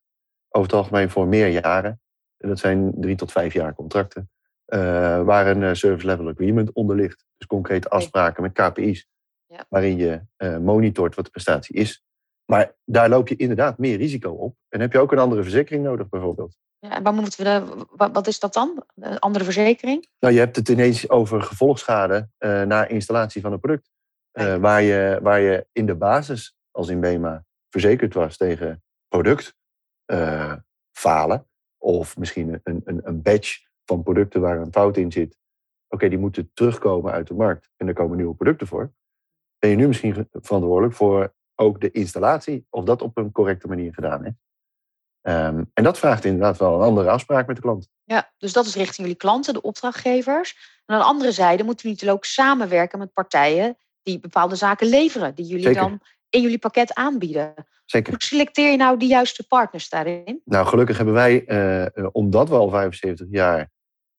Over 0.50 0.70
het 0.70 0.78
algemeen 0.78 1.10
voor 1.10 1.28
meer 1.28 1.48
jaren. 1.48 2.02
Dat 2.38 2.60
zijn 2.60 2.94
drie 2.96 3.16
tot 3.16 3.32
vijf 3.32 3.54
jaar 3.54 3.76
contracten. 3.76 4.30
Uh, 4.68 4.80
waar 5.24 5.48
een 5.48 5.64
eh, 5.64 5.74
service 5.74 6.06
level 6.06 6.28
agreement 6.28 6.72
onder 6.74 6.96
ligt. 6.96 7.26
Dus 7.38 7.48
concrete 7.48 7.90
afspraken 7.90 8.44
met 8.44 8.54
KPI's. 8.54 9.08
Ja. 9.46 9.66
Waarin 9.70 9.98
je 9.98 10.22
uh, 10.38 10.58
monitort 10.58 11.16
wat 11.16 11.26
de 11.26 11.32
prestatie 11.32 11.76
is. 11.76 12.04
Maar 12.46 12.76
daar 12.86 13.10
loop 13.10 13.28
je 13.28 13.36
inderdaad 13.36 13.78
meer 13.78 13.98
risico 13.98 14.32
op. 14.32 14.56
En 14.70 14.80
heb 14.80 14.92
je 14.92 15.00
ook 15.00 15.12
een 15.12 15.20
andere 15.20 15.42
verzekering 15.42 15.84
nodig, 15.84 16.10
bijvoorbeeld. 16.10 16.58
Ja, 16.80 16.96
en 16.96 17.04
waar 17.04 17.14
moeten 17.14 17.44
we 17.44 17.86
wat 17.98 18.28
is 18.28 18.40
dat 18.40 18.54
dan? 18.54 18.84
Een 18.96 19.20
andere 19.20 19.44
verzekering? 19.44 20.08
Nou, 20.20 20.34
je 20.34 20.40
hebt 20.40 20.56
het 20.56 20.70
ineens 20.70 21.10
over 21.10 21.42
gevolgschade 21.42 22.30
uh, 22.40 22.62
na 22.62 22.88
installatie 22.88 23.42
van 23.42 23.52
een 23.52 23.60
product. 23.60 23.90
Waar, 24.60 24.82
je, 24.82 25.20
waar 25.22 25.40
je 25.40 25.68
in 25.72 25.86
de 25.86 25.96
basis, 25.96 26.56
als 26.72 26.90
in 26.90 27.00
BEMA, 27.00 27.46
verzekerd 27.70 28.14
was 28.14 28.38
tegen 28.38 28.84
product 29.08 29.56
falen. 30.92 31.48
Of 31.88 32.18
misschien 32.18 32.60
een, 32.64 32.82
een, 32.86 33.02
een 33.04 33.22
badge 33.22 33.60
van 33.86 34.04
producten 34.04 34.42
waar 34.42 34.62
een 34.62 34.72
fout 34.72 34.98
in 34.98 35.12
zit. 35.12 35.38
Oké, 35.88 36.10
die 36.10 36.18
moeten 36.18 36.52
terugkomen 36.54 37.12
uit 37.12 37.28
de 37.28 37.34
markt 37.34 37.70
en 37.76 37.88
er 37.88 37.94
komen 37.94 38.18
nieuwe 38.18 38.36
producten 38.36 38.68
voor. 38.68 38.94
Ben 39.60 39.70
je 39.70 39.76
nu 39.76 39.88
misschien 39.88 40.28
verantwoordelijk 40.32 40.96
voor 40.96 41.34
ook 41.56 41.82
de 41.82 41.92
installatie, 41.92 42.66
of 42.70 42.84
dat 42.84 43.02
op 43.02 43.18
een 43.18 43.32
correcte 43.32 43.68
manier 43.68 43.94
gedaan 43.94 44.26
is. 44.26 44.32
Um, 45.22 45.72
en 45.74 45.84
dat 45.84 46.00
vraagt 46.00 46.26
inderdaad 46.26 46.58
wel 46.58 46.76
een 46.76 46.88
andere 46.88 47.10
afspraak 47.10 47.48
met 47.48 47.56
de 47.56 47.62
klant. 47.62 47.90
Ja, 48.04 48.34
dus 48.38 48.54
dat 48.54 48.66
is 48.66 48.76
richting 48.76 48.98
jullie 48.98 49.16
klanten, 49.16 49.54
de 49.54 49.62
opdrachtgevers. 49.62 50.82
En 50.86 50.96
aan 50.96 51.02
de 51.02 51.08
andere 51.08 51.32
zijde 51.32 51.64
moeten 51.64 51.92
jullie 51.92 52.14
ook 52.14 52.26
samenwerken 52.26 53.00
met 53.00 53.14
partijen 53.14 53.78
die 54.02 54.20
bepaalde 54.20 54.56
zaken 54.56 54.88
leveren, 54.88 55.36
die 55.36 55.46
jullie 55.46 55.74
dan 55.74 56.00
in 56.30 56.42
jullie 56.42 56.60
pakket 56.60 56.94
aanbieden. 56.94 57.54
Zeker. 57.90 58.14
Hoe 58.14 58.24
selecteer 58.24 58.72
je 58.72 58.78
nou 58.78 58.98
de 58.98 59.06
juiste 59.06 59.48
partners 59.48 59.90
daarin? 59.90 60.42
Nou, 60.46 60.68
gelukkig 60.68 60.98
hebben 60.98 61.16
wij, 61.16 61.44
uh, 61.96 62.08
omdat 62.12 62.50
we 62.50 62.56
al 62.56 62.70
75 62.70 63.28
jaar 63.30 63.72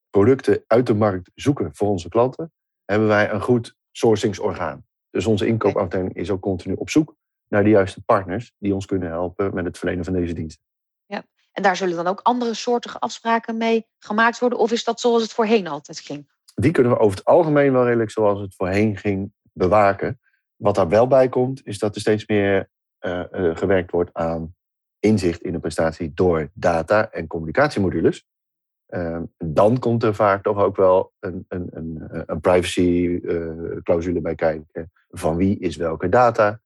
producten 0.09 0.63
uit 0.67 0.87
de 0.87 0.93
markt 0.93 1.31
zoeken 1.35 1.69
voor 1.73 1.87
onze 1.87 2.09
klanten, 2.09 2.51
hebben 2.85 3.07
wij 3.07 3.31
een 3.31 3.41
goed 3.41 3.75
sourcingsorgaan. 3.91 4.85
Dus 5.09 5.25
onze 5.25 5.47
inkoopafdeling 5.47 6.15
is 6.15 6.29
ook 6.29 6.41
continu 6.41 6.73
op 6.73 6.89
zoek 6.89 7.15
naar 7.47 7.63
de 7.63 7.69
juiste 7.69 8.01
partners 8.01 8.53
die 8.57 8.73
ons 8.73 8.85
kunnen 8.85 9.09
helpen 9.09 9.53
met 9.53 9.65
het 9.65 9.77
verlenen 9.77 10.05
van 10.05 10.13
deze 10.13 10.33
diensten. 10.33 10.63
Ja, 11.05 11.23
en 11.51 11.63
daar 11.63 11.75
zullen 11.75 11.95
dan 11.95 12.07
ook 12.07 12.19
andere 12.23 12.53
soorten 12.53 12.99
afspraken 12.99 13.57
mee 13.57 13.87
gemaakt 13.99 14.39
worden? 14.39 14.59
Of 14.59 14.71
is 14.71 14.83
dat 14.83 14.99
zoals 14.99 15.21
het 15.21 15.33
voorheen 15.33 15.67
altijd 15.67 15.99
ging? 15.99 16.31
Die 16.55 16.71
kunnen 16.71 16.91
we 16.91 16.99
over 16.99 17.17
het 17.17 17.25
algemeen 17.27 17.71
wel 17.71 17.85
redelijk 17.85 18.11
zoals 18.11 18.39
het 18.39 18.55
voorheen 18.55 18.97
ging 18.97 19.33
bewaken. 19.53 20.19
Wat 20.55 20.75
daar 20.75 20.89
wel 20.89 21.07
bij 21.07 21.29
komt, 21.29 21.65
is 21.65 21.79
dat 21.79 21.95
er 21.95 22.01
steeds 22.01 22.25
meer 22.25 22.69
gewerkt 23.53 23.91
wordt 23.91 24.13
aan 24.13 24.55
inzicht 24.99 25.41
in 25.41 25.51
de 25.51 25.59
prestatie 25.59 26.13
door 26.13 26.49
data 26.53 27.11
en 27.11 27.27
communicatiemodules. 27.27 28.27
Ehm, 28.85 29.23
dan 29.37 29.79
komt 29.79 30.03
er 30.03 30.15
vaak 30.15 30.43
toch 30.43 30.57
ook 30.57 30.75
wel 30.75 31.13
een, 31.19 31.45
een, 31.47 31.67
een, 31.71 32.23
een 32.25 32.39
privacy-clausule 32.39 34.21
bij 34.21 34.35
kijken. 34.35 34.91
Van 35.09 35.35
wie 35.35 35.59
is 35.59 35.75
welke 35.75 36.09
data? 36.09 36.59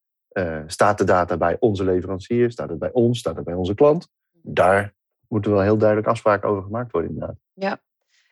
staat 0.67 0.97
de 0.97 1.03
data 1.03 1.37
bij 1.37 1.57
onze 1.59 1.83
leverancier? 1.83 2.51
Staat 2.51 2.69
het 2.69 2.79
bij 2.79 2.91
ons? 2.91 3.19
Staat 3.19 3.35
het 3.35 3.45
bij 3.45 3.53
onze 3.53 3.73
klant? 3.73 4.09
Daar 4.31 4.93
moeten 5.27 5.51
wel 5.51 5.61
heel 5.61 5.77
duidelijk 5.77 6.07
afspraken 6.07 6.49
over 6.49 6.63
gemaakt 6.63 6.91
worden, 6.91 7.11
inderdaad. 7.11 7.37
Ja. 7.53 7.81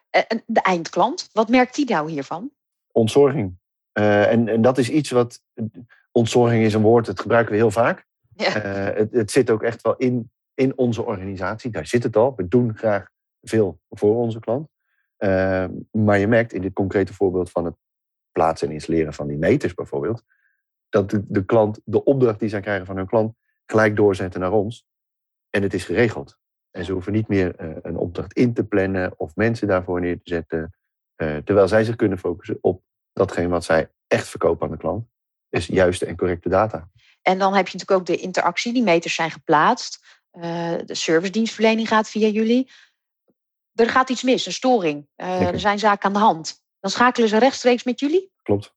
En 0.09 0.43
de 0.45 0.61
eindklant, 0.61 1.29
wat 1.33 1.49
merkt 1.49 1.75
die 1.75 1.89
nou 1.89 2.11
hiervan? 2.11 2.51
Ontzorging. 2.91 3.57
En, 3.91 4.47
en 4.47 4.61
dat 4.61 4.77
is 4.77 4.89
iets 4.89 5.09
wat. 5.09 5.41
Ontzorging 6.11 6.63
is 6.63 6.73
een 6.73 6.81
woord, 6.81 7.05
dat 7.05 7.19
gebruiken 7.19 7.51
we 7.51 7.57
heel 7.57 7.71
vaak. 7.71 8.05
Ja. 8.35 8.65
Uh, 8.89 8.97
het, 8.97 9.11
het, 9.11 9.31
zit 9.31 9.49
ook 9.49 9.63
echt 9.63 9.81
wel 9.81 9.95
in, 9.95 10.31
in 10.53 10.77
onze 10.77 11.03
organisatie. 11.03 11.71
Daar 11.71 11.85
zit 11.85 12.03
het 12.03 12.15
al. 12.15 12.33
We 12.35 12.47
doen 12.47 12.77
graag 12.77 13.09
veel 13.41 13.79
voor 13.89 14.15
onze 14.15 14.39
klant. 14.39 14.69
Uh, 15.17 15.65
maar 15.91 16.17
je 16.17 16.27
merkt 16.27 16.53
in 16.53 16.61
dit 16.61 16.73
concrete 16.73 17.13
voorbeeld 17.13 17.51
van 17.51 17.65
het 17.65 17.75
plaatsen 18.31 18.67
en 18.67 18.73
installeren 18.73 19.13
van 19.13 19.27
die 19.27 19.37
meters 19.37 19.73
bijvoorbeeld, 19.73 20.23
dat 20.89 21.09
de, 21.09 21.23
de 21.27 21.45
klant 21.45 21.81
de 21.83 22.03
opdracht 22.03 22.39
die 22.39 22.49
zij 22.49 22.61
krijgen 22.61 22.85
van 22.85 22.95
hun 22.95 23.07
klant 23.07 23.33
gelijk 23.65 23.95
doorzetten 23.95 24.39
naar 24.39 24.51
ons. 24.51 24.85
En 25.49 25.61
het 25.61 25.73
is 25.73 25.85
geregeld. 25.85 26.37
En 26.71 26.85
ze 26.85 26.91
hoeven 26.91 27.11
niet 27.11 27.27
meer 27.27 27.61
uh, 27.61 27.77
een 27.81 27.97
opdracht 27.97 28.33
in 28.33 28.53
te 28.53 28.63
plannen 28.63 29.13
of 29.19 29.35
mensen 29.35 29.67
daarvoor 29.67 29.99
neer 29.99 30.15
te 30.15 30.29
zetten. 30.29 30.75
Uh, 31.17 31.37
terwijl 31.37 31.67
zij 31.67 31.83
zich 31.83 31.95
kunnen 31.95 32.17
focussen 32.17 32.57
op 32.61 32.83
datgene 33.13 33.47
wat 33.47 33.63
zij 33.63 33.91
echt 34.07 34.27
verkopen 34.27 34.65
aan 34.65 34.71
de 34.71 34.77
klant. 34.77 35.07
Is 35.51 35.65
juiste 35.65 36.05
en 36.05 36.17
correcte 36.17 36.49
data. 36.49 36.89
En 37.21 37.39
dan 37.39 37.53
heb 37.53 37.67
je 37.67 37.77
natuurlijk 37.77 37.99
ook 37.99 38.17
de 38.17 38.23
interactie. 38.23 38.73
Die 38.73 38.83
meters 38.83 39.15
zijn 39.15 39.31
geplaatst. 39.31 40.19
Uh, 40.31 40.43
de 40.85 40.95
servicedienstverlening 40.95 41.87
gaat 41.87 42.09
via 42.09 42.27
jullie. 42.27 42.69
Er 43.73 43.89
gaat 43.89 44.09
iets 44.09 44.23
mis, 44.23 44.45
een 44.45 44.51
storing. 44.51 45.07
er 45.15 45.59
zijn 45.59 45.79
zaken 45.79 46.05
aan 46.07 46.13
de 46.13 46.19
hand. 46.19 46.63
Dan 46.79 46.91
schakelen 46.91 47.29
ze 47.29 47.37
rechtstreeks 47.37 47.83
met 47.83 47.99
jullie? 47.99 48.31
Klopt. 48.41 48.73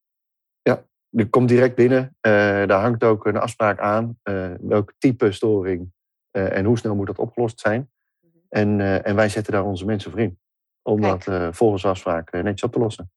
Ja, 0.62 0.86
er 1.10 1.28
komt 1.28 1.48
direct 1.48 1.74
binnen. 1.74 2.16
daar 2.20 2.80
hangt 2.80 3.04
ook 3.04 3.26
een 3.26 3.36
afspraak 3.36 3.80
aan. 3.80 4.18
welk 4.60 4.92
type 4.98 5.32
storing 5.32 5.92
eh, 6.34 6.56
en 6.56 6.64
hoe 6.64 6.78
snel 6.78 6.94
moet 6.94 7.06
dat 7.06 7.18
opgelost 7.18 7.60
zijn? 7.60 7.90
Mhm. 8.20 8.38
En, 8.48 8.80
eh, 8.80 9.06
en 9.06 9.16
wij 9.16 9.28
zetten 9.28 9.52
daar 9.52 9.64
onze 9.64 9.84
mensen 9.84 10.10
voor 10.10 10.20
in. 10.20 10.38
Om 10.82 11.00
dat 11.00 11.24
volgens 11.50 11.84
afspraak 11.84 12.32
netjes 12.32 12.62
op 12.62 12.72
te 12.72 12.78
lossen. 12.78 13.10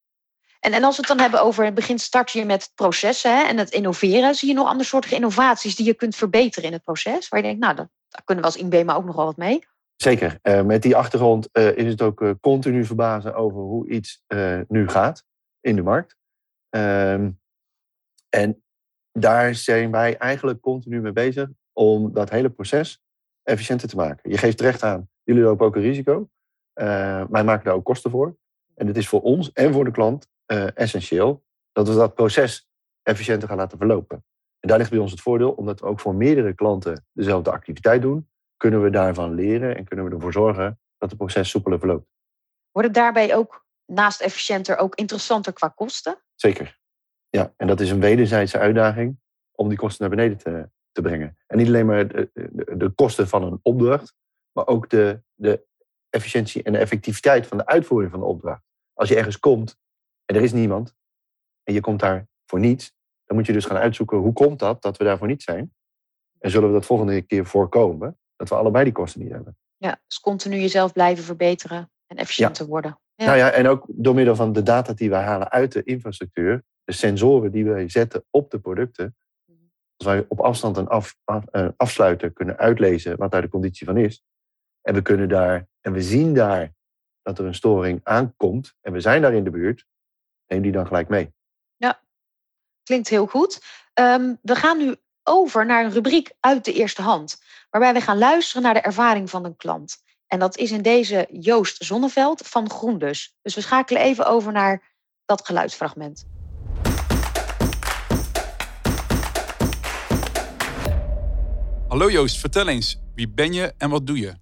En, 0.73 0.83
als 0.83 0.95
we 0.95 1.01
het 1.01 1.17
dan 1.17 1.19
hebben 1.19 1.41
over 1.41 1.65
het 1.65 1.73
begin 1.73 1.99
start 1.99 2.31
je 2.31 2.45
met 2.45 2.71
processen 2.75 3.37
hè, 3.37 3.43
en 3.43 3.57
het 3.57 3.69
innoveren, 3.69 4.35
zie 4.35 4.47
je 4.47 4.53
nog 4.53 4.67
andere 4.67 4.89
soorten 4.89 5.11
innovaties 5.11 5.75
die 5.75 5.85
je 5.85 5.93
kunt 5.93 6.15
verbeteren 6.15 6.67
in 6.67 6.73
het 6.73 6.83
proces? 6.83 7.29
Waar 7.29 7.39
je 7.39 7.45
denkt, 7.45 7.61
nou, 7.61 7.75
dat, 7.75 7.87
daar 8.09 8.23
kunnen 8.23 8.43
we 8.43 8.49
als 8.49 8.61
INBEMA 8.61 8.95
ook 8.95 9.05
nog 9.05 9.15
wel 9.15 9.25
wat 9.25 9.37
mee. 9.37 9.65
Zeker. 9.95 10.39
met 10.65 10.81
die 10.81 10.95
achtergrond 10.95 11.49
is 11.53 11.91
het 11.91 12.01
ook 12.01 12.35
continu 12.41 12.85
verbazen 12.85 13.35
over 13.35 13.61
hoe 13.61 13.89
iets 13.89 14.23
nu 14.67 14.89
gaat 14.89 15.23
in 15.61 15.75
de 15.75 15.81
markt. 15.81 16.15
Ehm, 16.69 17.29
en 18.29 18.63
daar 19.11 19.55
zijn 19.55 19.91
wij 19.91 20.17
eigenlijk 20.17 20.61
continu 20.61 21.01
mee 21.01 21.11
bezig 21.11 21.49
om 21.73 22.13
dat 22.13 22.29
hele 22.29 22.49
proces 22.49 23.01
efficiënter 23.43 23.87
te 23.87 23.95
maken. 23.95 24.29
Je 24.29 24.37
geeft 24.37 24.57
terecht 24.57 24.83
aan, 24.83 25.09
jullie 25.23 25.43
lopen 25.43 25.65
ook 25.65 25.75
een 25.75 25.81
risico. 25.81 26.29
Wij 26.73 27.43
maken 27.43 27.63
daar 27.63 27.73
ook 27.73 27.85
kosten 27.85 28.11
voor. 28.11 28.35
En 28.75 28.87
het 28.87 28.97
is 28.97 29.07
voor 29.07 29.21
ons 29.21 29.51
en 29.51 29.73
voor 29.73 29.83
de 29.83 29.91
klant 29.91 30.27
uh, 30.47 30.77
essentieel 30.77 31.43
dat 31.71 31.87
we 31.87 31.93
dat 31.93 32.15
proces 32.15 32.69
efficiënter 33.03 33.47
gaan 33.47 33.57
laten 33.57 33.77
verlopen. 33.77 34.25
En 34.59 34.69
daar 34.69 34.77
ligt 34.77 34.89
bij 34.89 34.99
ons 34.99 35.11
het 35.11 35.21
voordeel, 35.21 35.51
omdat 35.51 35.79
we 35.79 35.85
ook 35.85 35.99
voor 35.99 36.15
meerdere 36.15 36.53
klanten 36.53 37.05
dezelfde 37.13 37.51
activiteit 37.51 38.01
doen, 38.01 38.29
kunnen 38.57 38.83
we 38.83 38.89
daarvan 38.89 39.33
leren 39.33 39.77
en 39.77 39.85
kunnen 39.85 40.05
we 40.05 40.11
ervoor 40.11 40.31
zorgen 40.31 40.79
dat 40.97 41.09
het 41.09 41.17
proces 41.17 41.49
soepeler 41.49 41.79
verloopt. 41.79 42.07
Wordt 42.71 42.87
het 42.87 42.97
daarbij 42.97 43.35
ook 43.35 43.65
naast 43.85 44.21
efficiënter 44.21 44.77
ook 44.77 44.95
interessanter 44.95 45.53
qua 45.53 45.67
kosten? 45.67 46.21
Zeker. 46.35 46.79
Ja, 47.29 47.53
en 47.57 47.67
dat 47.67 47.79
is 47.79 47.89
een 47.89 47.99
wederzijdse 47.99 48.59
uitdaging 48.59 49.19
om 49.51 49.69
die 49.69 49.77
kosten 49.77 50.07
naar 50.07 50.15
beneden 50.15 50.37
te, 50.37 50.69
te 50.91 51.01
brengen. 51.01 51.37
En 51.47 51.57
niet 51.57 51.67
alleen 51.67 51.85
maar 51.85 52.07
de, 52.07 52.29
de, 52.33 52.77
de 52.77 52.89
kosten 52.89 53.27
van 53.27 53.43
een 53.43 53.59
opdracht, 53.61 54.15
maar 54.51 54.67
ook 54.67 54.89
de, 54.89 55.21
de 55.33 55.65
efficiëntie 56.09 56.63
en 56.63 56.71
de 56.71 56.77
effectiviteit 56.77 57.47
van 57.47 57.57
de 57.57 57.65
uitvoering 57.65 58.11
van 58.11 58.19
de 58.19 58.25
opdracht. 58.25 58.63
Als 58.93 59.09
je 59.09 59.15
ergens 59.15 59.39
komt 59.39 59.77
en 60.27 60.35
er 60.35 60.43
is 60.43 60.53
niemand 60.53 60.95
en 61.63 61.73
je 61.73 61.79
komt 61.79 61.99
daar 61.99 62.27
voor 62.45 62.59
niets, 62.59 62.93
dan 63.25 63.37
moet 63.37 63.45
je 63.45 63.53
dus 63.53 63.65
gaan 63.65 63.77
uitzoeken 63.77 64.17
hoe 64.17 64.33
komt 64.33 64.59
dat 64.59 64.81
dat 64.81 64.97
we 64.97 65.03
daar 65.03 65.17
voor 65.17 65.27
niets 65.27 65.43
zijn. 65.43 65.73
En 66.39 66.51
zullen 66.51 66.67
we 66.67 66.73
dat 66.73 66.85
volgende 66.85 67.21
keer 67.21 67.45
voorkomen 67.45 68.19
dat 68.35 68.49
we 68.49 68.55
allebei 68.55 68.83
die 68.83 68.93
kosten 68.93 69.21
niet 69.21 69.31
hebben. 69.31 69.57
Ja, 69.77 70.01
dus 70.07 70.19
continu 70.19 70.57
jezelf 70.57 70.93
blijven 70.93 71.23
verbeteren 71.23 71.91
en 72.05 72.17
efficiënter 72.17 72.65
worden. 72.65 72.99
Ja. 73.15 73.25
Nou 73.25 73.37
ja, 73.37 73.51
en 73.51 73.67
ook 73.67 73.85
door 73.87 74.15
middel 74.15 74.35
van 74.35 74.53
de 74.53 74.63
data 74.63 74.93
die 74.93 75.09
we 75.09 75.15
halen 75.15 75.49
uit 75.49 75.71
de 75.71 75.83
infrastructuur, 75.83 76.63
de 76.83 76.91
sensoren 76.91 77.51
die 77.51 77.65
wij 77.65 77.89
zetten 77.89 78.25
op 78.29 78.51
de 78.51 78.59
producten, 78.59 79.15
als 79.95 80.07
wij 80.07 80.25
op 80.27 80.39
afstand 80.39 80.77
een, 80.77 80.87
af, 80.87 81.15
afsluiter 81.77 82.31
kunnen 82.31 82.57
uitlezen 82.57 83.17
wat 83.17 83.31
daar 83.31 83.41
de 83.41 83.49
conditie 83.49 83.87
van 83.87 83.97
is. 83.97 84.23
En 84.81 84.93
we 84.93 85.01
kunnen 85.01 85.29
daar, 85.29 85.67
en 85.81 85.93
we 85.93 86.01
zien 86.01 86.33
daar 86.33 86.73
dat 87.21 87.39
er 87.39 87.45
een 87.45 87.55
storing 87.55 87.99
aankomt. 88.03 88.73
En 88.81 88.93
we 88.93 88.99
zijn 88.99 89.21
daar 89.21 89.33
in 89.33 89.43
de 89.43 89.49
buurt. 89.49 89.85
Neem 90.47 90.61
die 90.61 90.71
dan 90.71 90.87
gelijk 90.87 91.09
mee. 91.09 91.33
Ja, 91.75 92.01
klinkt 92.83 93.09
heel 93.09 93.25
goed. 93.25 93.61
Ehm, 93.93 94.35
we 94.41 94.55
gaan 94.55 94.77
nu 94.77 94.95
over 95.23 95.65
naar 95.65 95.85
een 95.85 95.91
rubriek 95.91 96.31
uit 96.39 96.65
de 96.65 96.73
eerste 96.73 97.01
hand. 97.01 97.41
Waarbij 97.69 97.93
we 97.93 98.01
gaan 98.01 98.17
luisteren 98.17 98.63
naar 98.63 98.73
de 98.73 98.79
ervaring 98.79 99.29
van 99.29 99.45
een 99.45 99.55
klant. 99.55 99.97
En 100.27 100.39
dat 100.39 100.57
is 100.57 100.71
in 100.71 100.81
deze 100.81 101.27
Joost 101.31 101.85
Zonneveld 101.85 102.47
van 102.47 102.69
Groendus. 102.69 103.35
Dus 103.41 103.55
we 103.55 103.61
schakelen 103.61 104.01
even 104.01 104.25
over 104.25 104.51
naar 104.51 104.95
dat 105.25 105.45
geluidsfragment. 105.45 106.25
Hallo 111.87 112.11
Joost, 112.11 112.39
vertel 112.39 112.67
eens, 112.67 112.99
wie 113.15 113.29
ben 113.29 113.53
je 113.53 113.73
en 113.77 113.89
wat 113.89 114.07
doe 114.07 114.19
je? 114.19 114.33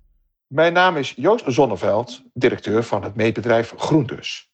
Mijn 0.48 0.74
naam 0.74 0.98
is 0.98 1.14
Joost 1.16 1.44
Zonneveld, 1.48 2.22
directeur 2.34 2.84
van 2.84 3.04
het 3.04 3.16
meetbedrijf 3.16 3.74
Groendus. 3.78 4.50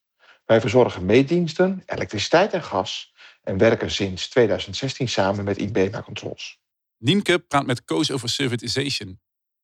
Wij 0.52 0.62
verzorgen 0.62 1.06
meetdiensten, 1.06 1.84
elektriciteit 1.86 2.54
en 2.54 2.64
gas 2.64 3.14
en 3.44 3.58
werken 3.58 3.92
sinds 3.92 4.30
2016 4.30 5.10
samen 5.10 5.44
met 5.44 5.58
IBEMA 5.58 6.02
Controls. 6.02 6.60
Nienke 6.98 7.40
praat 7.40 7.66
met 7.66 7.86
Koos 7.86 8.12
over 8.12 8.30
servitization. 8.30 9.20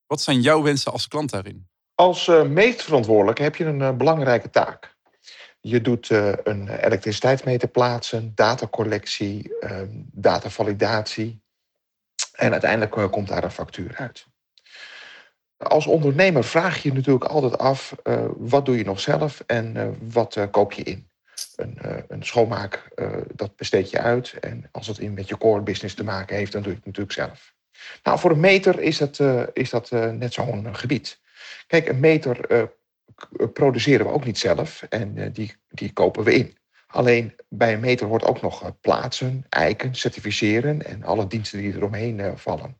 Wat 0.06 0.22
zijn 0.22 0.41
jouw 0.41 0.62
wensen 0.62 0.91
als 0.91 1.08
klant 1.08 1.29
daarin? 1.29 1.67
Als 1.96 2.27
uh, 2.27 2.44
meetverantwoordelijke 2.44 3.44
heb 3.44 3.56
je 3.56 3.65
een 3.65 3.79
uh, 3.79 3.91
belangrijke 3.91 4.50
taak. 4.50 4.96
Je 5.60 5.82
doet 5.82 6.10
uh, 6.10 6.34
een 6.44 6.70
elektriciteitsmeter 6.70 7.67
plaatsen, 7.67 8.32
datacollectie, 8.36 9.60
ehm, 9.60 9.89
datavalidatie, 10.12 11.41
en 12.32 12.51
uiteindelijk 12.51 12.96
eh, 12.96 13.10
komt 13.10 13.27
daar 13.27 13.44
een 13.44 13.51
factuur 13.51 13.96
uit. 13.96 14.27
Als 15.57 15.87
ondernemer 15.87 16.43
vraag 16.43 16.81
je 16.81 16.89
je 16.89 16.95
natuurlijk 16.95 17.25
altijd 17.25 17.57
af, 17.57 17.95
uh, 18.03 18.25
wat 18.37 18.65
doe 18.65 18.77
je 18.77 18.83
nog 18.83 18.99
zelf 18.99 19.43
en 19.45 19.75
uh, 19.75 19.87
wat 20.01 20.35
uh, 20.35 20.43
koop 20.51 20.71
je 20.71 20.83
in? 20.83 21.09
Een, 21.55 21.77
een 22.07 22.23
schoonmaak, 22.23 22.91
dat 23.35 23.55
besteed 23.55 23.89
je 23.89 23.99
uit. 23.99 24.33
En 24.39 24.69
als 24.71 24.87
het 24.87 24.99
in 24.99 25.13
met 25.13 25.27
je 25.27 25.37
core 25.37 25.61
business 25.61 25.95
te 25.95 26.03
maken 26.03 26.35
heeft, 26.35 26.51
dan 26.51 26.61
doe 26.61 26.71
je 26.71 26.77
het 26.77 26.85
natuurlijk 26.85 27.13
zelf. 27.13 27.53
Nou, 28.03 28.19
voor 28.19 28.31
een 28.31 28.39
meter 28.39 28.79
is 28.79 28.97
dat, 28.97 29.19
is 29.53 29.69
dat 29.69 29.91
net 29.91 30.33
zo'n 30.33 30.75
gebied. 30.75 31.19
Kijk, 31.67 31.87
een 31.87 31.99
meter 31.99 32.69
produceren 33.53 34.05
we 34.05 34.11
ook 34.11 34.25
niet 34.25 34.37
zelf 34.37 34.83
en 34.89 35.31
die, 35.31 35.55
die 35.69 35.93
kopen 35.93 36.23
we 36.23 36.33
in. 36.33 36.57
Alleen 36.87 37.35
bij 37.49 37.73
een 37.73 37.79
meter 37.79 38.07
wordt 38.07 38.25
ook 38.25 38.41
nog 38.41 38.63
eh, 38.63 38.69
plaatsen, 38.81 39.45
eiken, 39.49 39.95
certificeren 39.95 40.85
en 40.85 41.03
alle 41.03 41.27
diensten 41.27 41.59
die 41.59 41.75
eromheen 41.75 42.37
vallen. 42.37 42.77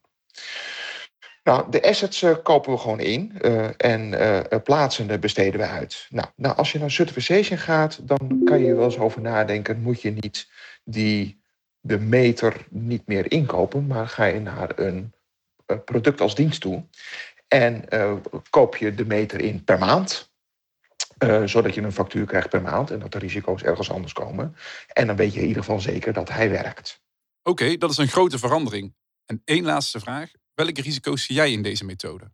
Nou, 1.48 1.70
de 1.70 1.82
assets 1.82 2.22
uh, 2.22 2.36
kopen 2.42 2.72
we 2.72 2.78
gewoon 2.78 3.00
in 3.00 3.38
uh, 3.40 3.68
en 3.76 4.62
plaatsen 4.62 5.20
besteden 5.20 5.60
we 5.60 5.66
uit. 5.66 6.06
Nou, 6.10 6.28
nou, 6.36 6.56
als 6.56 6.72
je 6.72 6.78
naar 6.78 6.90
certification 6.90 7.58
gaat, 7.58 8.08
dan 8.08 8.40
kan 8.44 8.60
je 8.60 8.74
wel 8.74 8.84
eens 8.84 8.98
over 8.98 9.20
nadenken: 9.20 9.80
moet 9.80 10.02
je 10.02 10.10
niet 10.10 10.48
die, 10.84 11.40
de 11.80 11.98
meter 11.98 12.66
niet 12.70 13.06
meer 13.06 13.32
inkopen, 13.32 13.86
maar 13.86 14.08
ga 14.08 14.24
je 14.24 14.40
naar 14.40 14.78
een 14.78 15.12
product 15.84 16.20
als 16.20 16.34
dienst 16.34 16.60
toe 16.60 16.84
en 17.46 17.84
koop 18.50 18.76
je 18.76 18.94
de 18.94 19.06
meter 19.06 19.40
in 19.40 19.64
per 19.64 19.78
maand. 19.78 20.30
Uh, 21.24 21.42
zodat 21.44 21.74
je 21.74 21.82
een 21.82 21.92
factuur 21.92 22.26
krijgt 22.26 22.48
per 22.48 22.62
maand 22.62 22.90
en 22.90 22.98
dat 22.98 23.12
de 23.12 23.18
risico's 23.18 23.62
ergens 23.62 23.90
anders 23.90 24.12
komen. 24.12 24.56
En 24.92 25.06
dan 25.06 25.16
weet 25.16 25.32
je 25.32 25.40
in 25.40 25.46
ieder 25.46 25.62
geval 25.62 25.80
zeker 25.80 26.12
dat 26.12 26.28
hij 26.28 26.50
werkt. 26.50 27.02
Oké, 27.42 27.76
dat 27.76 27.90
is 27.90 27.96
een 27.96 28.08
grote 28.08 28.38
verandering. 28.38 28.94
En 29.26 29.42
één 29.44 29.64
laatste 29.64 30.00
vraag. 30.00 30.30
Welke 30.58 30.82
risico's 30.82 31.24
zie 31.24 31.34
jij 31.34 31.52
in 31.52 31.62
deze 31.62 31.84
methode? 31.84 32.24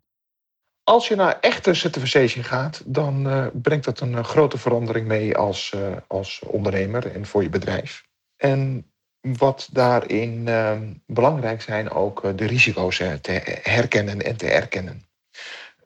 Als 0.83 1.09
je 1.09 1.15
naar 1.15 1.41
echte 1.41 1.75
certification 1.75 2.45
gaat, 2.45 2.83
dan 2.87 3.27
uh, 3.27 3.47
brengt 3.53 3.85
dat 3.85 4.01
een 4.01 4.13
uh, 4.13 4.25
grote 4.25 4.59
verandering 4.59 5.07
mee 5.07 5.37
als, 5.37 5.75
als 6.07 6.41
ondernemer 6.47 7.13
en 7.13 7.27
voor 7.27 7.43
je 7.43 7.49
bedrijf. 7.49 8.05
En 8.37 8.95
wat 9.33 9.69
daarin 9.73 10.49
ehm, 10.49 10.93
belangrijk 11.07 11.63
zijn 11.63 11.91
ook 11.91 12.25
eh, 12.25 12.31
de 12.37 12.47
risico's 12.47 13.01
eh, 13.01 13.13
te 13.13 13.61
herkennen 13.63 14.23
en 14.23 14.37
te 14.37 14.51
erkennen. 14.51 15.07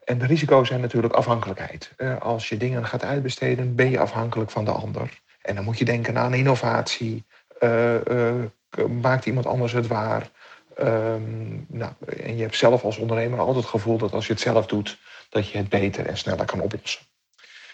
En 0.05 0.19
de 0.19 0.27
risico's 0.27 0.69
zijn 0.69 0.81
natuurlijk 0.81 1.15
afhankelijkheid. 1.15 1.93
Eh, 1.97 2.21
als 2.21 2.49
je 2.49 2.57
dingen 2.57 2.87
gaat 2.87 3.05
uitbesteden, 3.05 3.75
ben 3.75 3.91
je 3.91 3.99
afhankelijk 3.99 4.51
van 4.51 4.65
de 4.65 4.71
ander. 4.71 5.21
En 5.43 5.55
dan 5.55 5.65
moet 5.65 5.79
je 5.79 5.85
denken 5.85 6.19
aan 6.19 6.35
innovatie. 6.35 7.25
maakt 9.01 9.27
iemand 9.27 9.47
anders 9.47 9.73
het 9.73 9.87
waar? 9.87 10.31
Ehm, 10.79 11.57
nou, 11.69 11.93
en 12.07 12.37
je 12.37 12.43
hebt 12.43 12.57
zelf 12.57 12.85
als 12.85 12.97
ondernemer 12.97 13.39
altijd 13.39 13.57
het 13.57 13.67
gevoel 13.67 13.99
dat 13.99 14.13
als 14.13 14.27
je 14.27 14.33
het 14.33 14.43
zelf 14.43 14.67
doet, 14.67 14.99
dat 15.29 15.51
je 15.51 15.59
het 15.59 15.69
beter 15.69 16.07
en 16.07 16.17
sneller 16.17 16.45
kan 16.45 16.61
oplossen. 16.61 17.03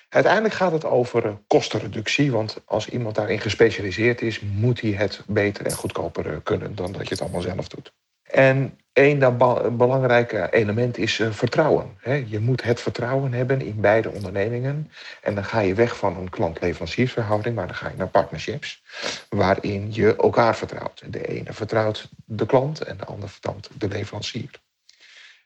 Uiteindelijk 0.09 0.55
gaat 0.55 0.73
het 0.73 0.85
over 0.85 1.27
eh, 1.27 1.33
kostenreductie, 1.47 2.33
want 2.33 2.61
als 2.65 2.89
iemand 2.89 3.15
daarin 3.15 3.41
gespecialiseerd 3.41 4.23
is, 4.23 4.41
moet 4.41 4.81
hij 4.81 4.91
het 4.91 5.23
beter 5.27 5.65
en 5.65 5.73
goedkoper 5.73 6.31
eh, 6.31 6.37
kunnen 6.43 6.75
dan 6.75 6.93
dat 6.93 7.03
je 7.03 7.09
het 7.09 7.21
allemaal 7.21 7.41
zelf 7.41 7.69
doet. 7.69 7.93
En 8.23 8.79
één 8.95 9.37
belangrijke 9.77 10.49
element 10.53 10.99
is 10.99 11.21
eh, 11.21 11.31
vertrouwen. 11.31 11.99
Je 12.27 12.41
moet 12.41 12.63
het 12.63 12.81
vertrouwen 12.81 13.33
hebben 13.33 13.61
in 13.61 13.81
beide 13.81 14.11
ondernemingen. 14.11 14.91
En 15.23 15.35
dan 15.35 15.45
ga 15.45 15.61
je 15.61 15.75
weg 15.75 15.97
van 15.97 16.17
een 16.17 16.31
klant-leveranciersverhouding, 16.31 17.55
maar 17.55 17.67
dan 17.67 17.77
ga 17.77 17.89
je 17.89 17.97
naar 17.97 18.09
partnerships, 18.09 18.83
waarin 19.29 19.93
je 19.93 20.17
elkaar 20.17 20.57
vertrouwt. 20.57 21.03
De 21.13 21.27
ene 21.27 21.53
vertrouwt 21.53 22.09
de 22.25 22.47
klant 22.47 22.81
en 22.81 22.97
de 22.97 23.05
ander 23.05 23.29
vertrouwt 23.29 23.71
de 23.79 23.89
leverancier. 23.89 24.51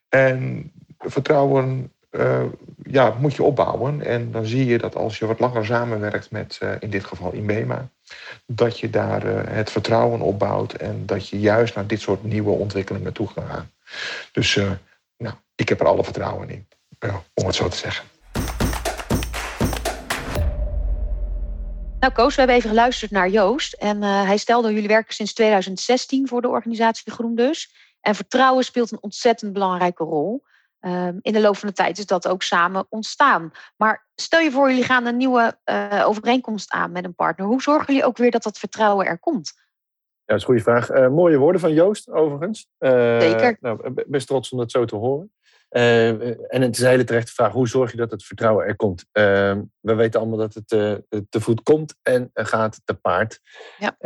En 0.09 0.73
vertrouwen 0.99 1.93
uh, 2.11 2.45
ja, 2.83 3.17
moet 3.19 3.35
je 3.35 3.43
opbouwen. 3.43 4.03
En 4.03 4.33
dan 4.33 4.47
zie 4.47 4.67
je 4.67 4.79
dat 4.79 4.97
als 4.97 5.19
je 5.19 5.27
wat 5.27 5.41
langer 5.41 5.67
samenwerkt 5.67 6.31
met, 6.31 6.59
uh, 6.63 6.73
in 6.79 6.91
dit 6.91 7.05
geval 7.05 7.33
Inbema, 7.33 7.89
dat 8.47 8.79
je 8.79 8.91
daar 8.91 9.27
uh, 9.27 9.41
het 9.45 9.71
vertrouwen 9.71 10.21
opbouwt 10.21 10.73
en 10.73 11.07
dat 11.07 11.29
je 11.29 11.41
juist 11.41 11.75
naar 11.75 11.87
dit 11.87 12.01
soort 12.01 12.25
nieuwe 12.25 12.51
ontwikkelingen 12.51 13.13
toe 13.13 13.29
gaat 13.29 13.45
gaan. 13.49 13.71
Dus 14.33 14.55
nou, 15.17 15.35
ik 15.55 15.69
heb 15.69 15.81
er 15.81 15.87
alle 15.87 16.05
vertrouwen 16.05 16.51
in, 16.51 16.67
om 17.35 17.47
het 17.47 17.55
zo 17.55 17.69
te 17.69 17.77
zeggen. 17.77 18.05
Nou, 22.01 22.13
Koos, 22.13 22.35
we 22.35 22.41
hebben 22.41 22.57
even 22.57 22.69
geluisterd 22.69 23.11
naar 23.11 23.29
Joost. 23.29 23.73
En 23.73 24.03
hij 24.03 24.37
stelde: 24.37 24.73
jullie 24.73 24.89
werken 24.89 25.15
sinds 25.15 25.35
2016 25.35 26.29
voor 26.29 26.43
de 26.43 26.49
organisatie 26.49 27.13
Groen 27.13 27.35
dus. 27.35 27.75
En 28.01 28.15
vertrouwen 28.15 28.65
speelt 28.65 28.93
een 28.93 29.03
ontzettend 29.03 29.53
belangrijke 29.53 30.05
rol. 30.05 30.43
Um, 30.81 31.19
in 31.21 31.33
de 31.33 31.41
loop 31.41 31.57
van 31.57 31.69
de 31.69 31.75
tijd 31.75 31.99
is 31.99 32.07
dat 32.07 32.29
ook 32.29 32.43
samen 32.43 32.87
ontstaan. 32.89 33.51
Maar 33.77 34.07
stel 34.15 34.41
je 34.41 34.51
voor, 34.51 34.69
jullie 34.69 34.85
gaan 34.85 35.07
een 35.07 35.17
nieuwe 35.17 35.59
uh, 35.65 36.05
overeenkomst 36.07 36.71
aan 36.71 36.93
met 36.93 37.05
een 37.05 37.15
partner. 37.15 37.47
Hoe 37.47 37.63
zorgen 37.63 37.87
jullie 37.87 38.09
ook 38.09 38.17
weer 38.17 38.31
dat 38.31 38.43
dat 38.43 38.59
vertrouwen 38.59 39.07
er 39.07 39.19
komt? 39.19 39.53
Ja, 39.55 40.35
dat 40.35 40.37
is 40.37 40.43
een 40.43 40.49
goede 40.49 40.63
vraag. 40.63 40.91
Uh, 40.91 41.09
mooie 41.09 41.39
woorden 41.39 41.61
van 41.61 41.73
Joost, 41.73 42.11
overigens. 42.11 42.69
Uh, 42.79 43.21
Zeker. 43.21 43.57
Nou, 43.61 43.95
best 44.07 44.27
trots 44.27 44.51
om 44.51 44.59
dat 44.59 44.71
zo 44.71 44.85
te 44.85 44.97
horen. 44.97 45.33
en 45.69 46.63
het 46.63 46.77
is 46.77 46.83
een 46.83 46.89
hele 46.89 47.05
terechte 47.05 47.33
vraag. 47.33 47.53
Hoe 47.53 47.69
zorg 47.69 47.91
je 47.91 47.97
dat 47.97 48.11
het 48.11 48.25
vertrouwen 48.25 48.67
er 48.67 48.77
komt? 48.77 49.05
Ehm, 49.13 49.63
we 49.81 49.95
weten 49.95 50.21
allemaal 50.21 50.39
dat 50.39 50.55
het 50.55 50.69
te 51.29 51.41
voet 51.41 51.63
komt 51.63 51.95
en 52.03 52.31
gaat 52.35 52.81
te 52.85 52.95
paard. 52.95 53.41
Ja. 53.79 53.97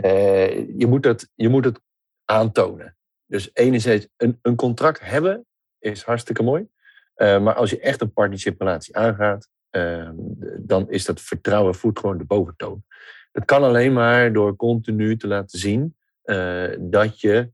je, 0.76 0.86
moet 0.88 1.04
het, 1.04 1.30
je 1.34 1.48
moet 1.48 1.64
het 1.64 1.80
aantonen. 2.24 2.96
Dus 3.26 3.50
enerzijds 3.52 4.08
een, 4.16 4.38
een 4.42 4.56
contract 4.56 5.00
hebben 5.00 5.46
is 5.82 6.02
hartstikke 6.02 6.42
mooi. 6.42 6.68
Uh, 7.16 7.40
maar 7.40 7.54
als 7.54 7.70
je 7.70 7.80
echt 7.80 8.00
een 8.00 8.12
partnership 8.12 8.60
relatie 8.60 8.96
aangaat, 8.96 9.48
uh, 9.70 10.10
dan 10.58 10.90
is 10.90 11.04
dat 11.04 11.20
vertrouwen 11.20 11.74
voert 11.74 11.98
gewoon 11.98 12.18
de 12.18 12.24
boventoon. 12.24 12.84
Dat 13.32 13.44
kan 13.44 13.62
alleen 13.62 13.92
maar 13.92 14.32
door 14.32 14.56
continu 14.56 15.16
te 15.16 15.26
laten 15.26 15.58
zien 15.58 15.96
uh, 16.24 16.76
dat 16.78 17.20
je 17.20 17.52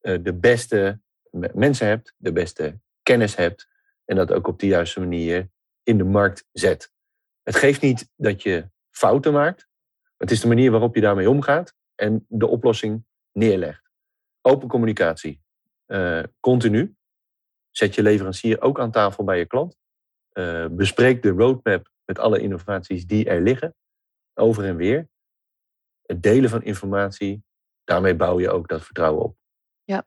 de 0.00 0.34
beste 0.34 1.00
mensen 1.52 1.86
hebt, 1.86 2.14
de 2.16 2.32
beste 2.32 2.78
kennis 3.02 3.36
hebt 3.36 3.68
en 4.04 4.16
dat 4.16 4.32
ook 4.32 4.46
op 4.46 4.58
de 4.58 4.66
juiste 4.66 5.00
manier 5.00 5.48
in 5.82 5.98
de 5.98 6.04
markt 6.04 6.46
zet. 6.52 6.92
Het 7.42 7.56
geeft 7.56 7.80
niet 7.80 8.08
dat 8.16 8.42
je 8.42 8.68
fouten 8.90 9.32
maakt. 9.32 9.68
Het 10.16 10.30
is 10.30 10.40
de 10.40 10.48
manier 10.48 10.70
waarop 10.70 10.94
je 10.94 11.00
daarmee 11.00 11.30
omgaat 11.30 11.74
en 11.94 12.24
de 12.28 12.46
oplossing 12.46 13.04
neerlegt. 13.32 13.90
Open 14.40 14.68
communicatie. 14.68 15.40
continu. 16.40 16.95
Zet 17.76 17.94
je 17.94 18.02
leverancier 18.02 18.60
ook 18.60 18.80
aan 18.80 18.90
tafel 18.90 19.24
bij 19.24 19.38
je 19.38 19.46
klant. 19.46 19.76
Uh, 20.32 20.66
bespreek 20.70 21.22
de 21.22 21.28
roadmap 21.28 21.90
met 22.04 22.18
alle 22.18 22.40
innovaties 22.40 23.06
die 23.06 23.24
er 23.24 23.42
liggen, 23.42 23.74
over 24.34 24.64
en 24.64 24.76
weer. 24.76 25.08
Het 26.02 26.22
delen 26.22 26.50
van 26.50 26.62
informatie, 26.62 27.42
daarmee 27.84 28.14
bouw 28.14 28.40
je 28.40 28.50
ook 28.50 28.68
dat 28.68 28.84
vertrouwen 28.84 29.22
op. 29.22 29.36
Ja, 29.84 30.06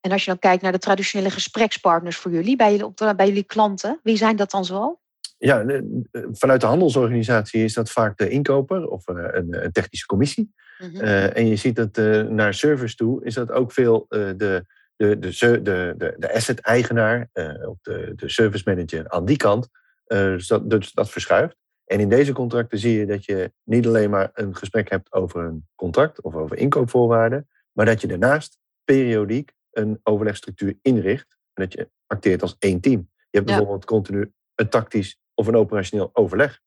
en 0.00 0.12
als 0.12 0.24
je 0.24 0.30
dan 0.30 0.38
kijkt 0.38 0.62
naar 0.62 0.72
de 0.72 0.78
traditionele 0.78 1.30
gesprekspartners 1.30 2.16
voor 2.16 2.30
jullie, 2.30 2.56
bij 2.56 2.76
jullie, 2.76 3.14
bij 3.14 3.26
jullie 3.26 3.44
klanten, 3.44 4.00
wie 4.02 4.16
zijn 4.16 4.36
dat 4.36 4.50
dan 4.50 4.64
zoal? 4.64 5.00
Ja, 5.38 5.82
vanuit 6.12 6.60
de 6.60 6.66
handelsorganisatie 6.66 7.64
is 7.64 7.74
dat 7.74 7.90
vaak 7.90 8.18
de 8.18 8.28
inkoper 8.28 8.88
of 8.88 9.08
eh, 9.08 9.16
een, 9.30 9.64
een 9.64 9.72
technische 9.72 10.06
commissie. 10.06 10.54
Mm 10.78 10.88
-hmm. 10.88 11.02
uh, 11.02 11.36
en 11.36 11.46
je 11.46 11.56
ziet 11.56 11.76
dat 11.76 11.98
uh, 11.98 12.22
naar 12.22 12.54
service 12.54 12.96
toe 12.96 13.24
is 13.24 13.34
dat 13.34 13.50
ook 13.50 13.72
veel 13.72 14.06
de 14.08 14.64
de, 15.00 15.18
de, 15.18 15.60
de, 15.62 16.14
de, 16.18 16.34
asset-eigenaar 16.34 17.28
uh, 17.34 17.68
of 17.68 17.78
de, 17.82 18.12
de 18.16 18.28
service 18.28 18.62
manager 18.66 19.08
aan 19.08 19.24
die 19.24 19.36
kant. 19.36 19.68
Uh, 20.06 20.18
dus, 20.18 20.46
dat, 20.46 20.70
dus 20.70 20.92
dat 20.92 21.10
verschuift. 21.10 21.56
En 21.84 22.00
in 22.00 22.08
deze 22.08 22.32
contracten 22.32 22.78
zie 22.78 22.98
je 22.98 23.06
dat 23.06 23.24
je 23.24 23.52
niet 23.64 23.86
alleen 23.86 24.10
maar 24.10 24.30
een 24.34 24.56
gesprek 24.56 24.90
hebt 24.90 25.12
over 25.12 25.44
een 25.44 25.68
contract 25.74 26.22
of 26.22 26.34
over 26.34 26.56
inkoopvoorwaarden, 26.56 27.48
maar 27.72 27.86
dat 27.86 28.00
je 28.00 28.06
daarnaast 28.06 28.58
periodiek 28.84 29.52
een 29.70 30.00
overlegstructuur 30.02 30.78
inricht 30.82 31.36
en 31.52 31.64
dat 31.64 31.72
je 31.72 31.90
acteert 32.06 32.42
als 32.42 32.56
één 32.58 32.80
team. 32.80 33.10
Je 33.16 33.38
hebt 33.38 33.46
bijvoorbeeld 33.46 33.84
continu 33.84 34.32
een 34.54 34.68
tactisch 34.68 35.20
of 35.34 35.46
een 35.46 35.56
operationeel 35.56 36.10
overleg 36.12 36.60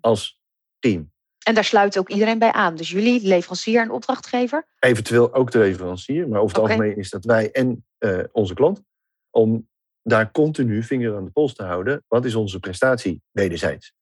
als 0.00 0.40
team. 0.78 1.12
En 1.46 1.54
daar 1.54 1.64
sluit 1.64 1.98
ook 1.98 2.08
iedereen 2.08 2.38
bij 2.38 2.52
aan. 2.52 2.74
Dus 2.74 2.90
jullie, 2.90 3.26
leverancier 3.26 3.80
en 3.80 3.90
opdrachtgever? 3.90 4.66
Eventueel 4.78 5.34
ook 5.34 5.50
de 5.50 5.58
leverancier. 5.58 6.28
Maar 6.28 6.40
over 6.40 6.56
het 6.56 6.68
algemeen 6.68 6.96
is 6.96 7.10
dat 7.10 7.24
wij 7.24 7.50
en 7.50 7.84
uh, 7.98 8.18
onze 8.32 8.54
klant. 8.54 8.82
Om 9.30 9.68
daar 10.02 10.30
continu 10.30 10.82
vinger 10.82 11.16
aan 11.16 11.24
de 11.24 11.30
pols 11.30 11.54
te 11.54 11.62
houden. 11.62 12.04
Wat 12.08 12.24
is 12.24 12.34
onze 12.34 12.58
prestatie 12.58 13.22
wederzijds? 13.30 13.92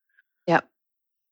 Ja, 0.43 0.69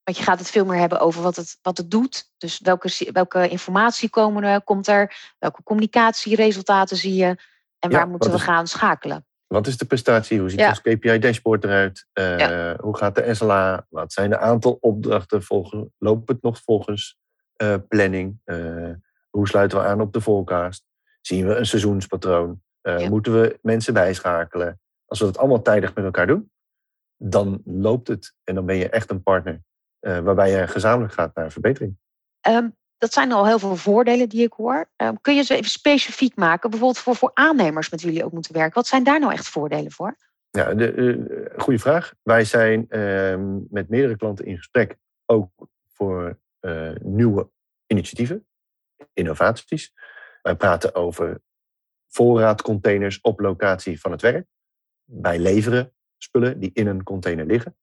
want 0.03 0.17
je 0.17 0.23
gaat 0.23 0.39
het 0.39 0.49
veel 0.49 0.65
meer 0.65 0.79
hebben 0.79 0.99
over 0.99 1.21
wat 1.21 1.35
het, 1.35 1.57
wat 1.61 1.77
het 1.77 1.91
doet. 1.91 2.31
Dus 2.37 2.59
welke, 2.59 3.09
welke 3.11 3.47
informatie 3.49 4.09
komen 4.09 4.43
er, 4.43 4.61
komt 4.61 4.87
er? 4.87 5.33
Welke 5.39 5.63
communicatieresultaten 5.63 6.97
zie 6.97 7.15
je? 7.15 7.37
En 7.79 7.91
waar 7.91 8.07
moeten 8.07 8.31
we 8.31 8.39
gaan 8.39 8.67
schakelen? 8.67 9.25
Wat 9.53 9.67
is 9.67 9.77
de 9.77 9.85
prestatie? 9.85 10.39
Hoe 10.39 10.49
ziet 10.49 10.59
ja. 10.59 10.69
ons 10.69 10.81
KPI-dashboard 10.81 11.63
eruit? 11.63 12.07
Uh, 12.13 12.73
Hoe 12.79 12.97
gaat 12.97 13.15
de 13.15 13.33
SLA? 13.33 13.85
Wat 13.89 14.13
zijn 14.13 14.29
de 14.29 14.37
aantal 14.37 14.77
opdrachten? 14.81 15.43
Volgen, 15.43 15.93
loopt 15.97 16.27
het 16.27 16.41
nog 16.41 16.61
volgens 16.61 17.19
uh, 17.61 17.75
planning? 17.87 18.39
Uh, 18.45 18.91
hoe 19.29 19.47
sluiten 19.47 19.77
we 19.77 19.83
aan 19.83 20.01
op 20.01 20.13
de 20.13 20.21
forecast? 20.21 20.85
Zien 21.21 21.47
we 21.47 21.55
een 21.55 21.65
seizoenspatroon? 21.65 22.61
Ja. 22.81 23.09
Moeten 23.09 23.41
we 23.41 23.59
mensen 23.61 23.93
bijschakelen? 23.93 24.79
Als 25.05 25.19
we 25.19 25.25
dat 25.25 25.37
allemaal 25.37 25.61
tijdig 25.61 25.93
met 25.95 26.05
elkaar 26.05 26.27
doen, 26.27 26.51
dan 27.17 27.61
loopt 27.65 28.07
het. 28.07 28.33
En 28.43 28.55
dan 28.55 28.65
ben 28.65 28.75
je 28.75 28.89
echt 28.89 29.11
een 29.11 29.23
partner 29.23 29.61
waarbij 29.99 30.51
je 30.51 30.67
gezamenlijk 30.67 31.13
gaat 31.13 31.35
naar 31.35 31.51
verbetering. 31.51 31.97
Um, 32.47 32.75
dat 33.03 33.13
zijn 33.13 33.31
al 33.31 33.47
heel 33.47 33.59
veel 33.59 33.75
voordelen 33.75 34.29
die 34.29 34.43
ik 34.43 34.53
hoor. 34.53 34.89
Um, 34.97 35.21
kun 35.21 35.35
je 35.35 35.41
ze 35.41 35.55
even 35.55 35.69
specifiek 35.69 36.35
maken? 36.35 36.69
Bijvoorbeeld 36.69 37.03
voor, 37.03 37.15
voor 37.15 37.31
aannemers 37.33 37.89
met 37.89 38.01
wie 38.01 38.09
jullie 38.09 38.25
ook 38.25 38.31
moeten 38.31 38.53
werken. 38.53 38.73
Wat 38.73 38.87
zijn 38.87 39.03
daar 39.03 39.19
nou 39.19 39.33
echt 39.33 39.47
voordelen 39.47 39.91
voor? 39.91 40.15
Ja, 40.49 40.73
de, 40.73 40.93
uh, 40.93 41.59
goede 41.59 41.79
vraag. 41.79 42.13
Wij 42.21 42.45
zijn 42.45 42.85
uh, 42.89 43.35
met 43.69 43.89
meerdere 43.89 44.17
klanten 44.17 44.45
in 44.45 44.57
gesprek. 44.57 44.97
Ook 45.25 45.49
voor 45.93 46.39
uh, 46.61 46.91
nieuwe 47.01 47.49
initiatieven, 47.87 48.47
innovaties. 49.13 49.93
Wij 50.41 50.55
praten 50.55 50.95
over 50.95 51.41
voorraadcontainers 52.07 53.21
op 53.21 53.39
locatie 53.39 53.99
van 54.01 54.11
het 54.11 54.21
werk. 54.21 54.47
Wij 55.03 55.39
leveren 55.39 55.93
spullen 56.17 56.59
die 56.59 56.71
in 56.73 56.87
een 56.87 57.03
container 57.03 57.45
liggen. 57.45 57.77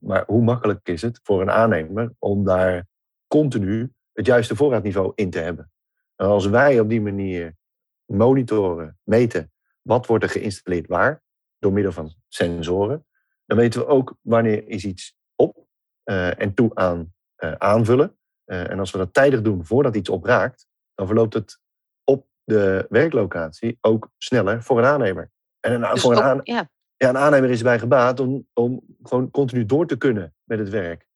Maar 0.00 0.24
hoe 0.26 0.42
makkelijk 0.42 0.88
is 0.88 1.02
het 1.02 1.20
voor 1.22 1.40
een 1.40 1.50
aannemer 1.50 2.12
om 2.18 2.44
daar 2.44 2.86
continu 3.26 3.92
het 4.18 4.26
juiste 4.26 4.56
voorraadniveau 4.56 5.12
in 5.14 5.30
te 5.30 5.38
hebben. 5.38 5.72
En 6.16 6.26
als 6.26 6.46
wij 6.46 6.80
op 6.80 6.88
die 6.88 7.00
manier 7.00 7.56
monitoren, 8.04 8.98
meten, 9.02 9.52
wat 9.82 10.06
wordt 10.06 10.24
er 10.24 10.30
geïnstalleerd 10.30 10.86
waar, 10.86 11.22
door 11.58 11.72
middel 11.72 11.92
van 11.92 12.14
sensoren, 12.28 13.06
dan 13.46 13.56
weten 13.56 13.80
we 13.80 13.86
ook 13.86 14.16
wanneer 14.20 14.68
is 14.68 14.84
iets 14.84 15.16
op 15.36 15.66
uh, 16.04 16.40
en 16.40 16.54
toe 16.54 16.74
aan 16.74 17.14
uh, 17.38 17.52
aanvullen. 17.52 18.18
Uh, 18.46 18.70
en 18.70 18.78
als 18.78 18.90
we 18.90 18.98
dat 18.98 19.14
tijdig 19.14 19.42
doen 19.42 19.64
voordat 19.64 19.96
iets 19.96 20.08
opraakt, 20.08 20.66
dan 20.94 21.06
verloopt 21.06 21.34
het 21.34 21.60
op 22.04 22.26
de 22.44 22.86
werklocatie 22.88 23.78
ook 23.80 24.10
sneller 24.16 24.62
voor 24.62 24.78
een 24.78 24.84
aannemer. 24.84 25.30
En 25.60 25.72
een, 25.72 25.92
dus 25.92 26.00
voor 26.00 26.16
een, 26.16 26.22
aan, 26.22 26.40
ja. 26.42 26.70
Ja, 26.96 27.08
een 27.08 27.16
aannemer 27.16 27.50
is 27.50 27.58
erbij 27.58 27.78
gebaat 27.78 28.20
om, 28.20 28.48
om 28.52 28.84
gewoon 29.02 29.30
continu 29.30 29.66
door 29.66 29.86
te 29.86 29.96
kunnen 29.96 30.34
met 30.44 30.58
het 30.58 30.68
werk. 30.68 31.07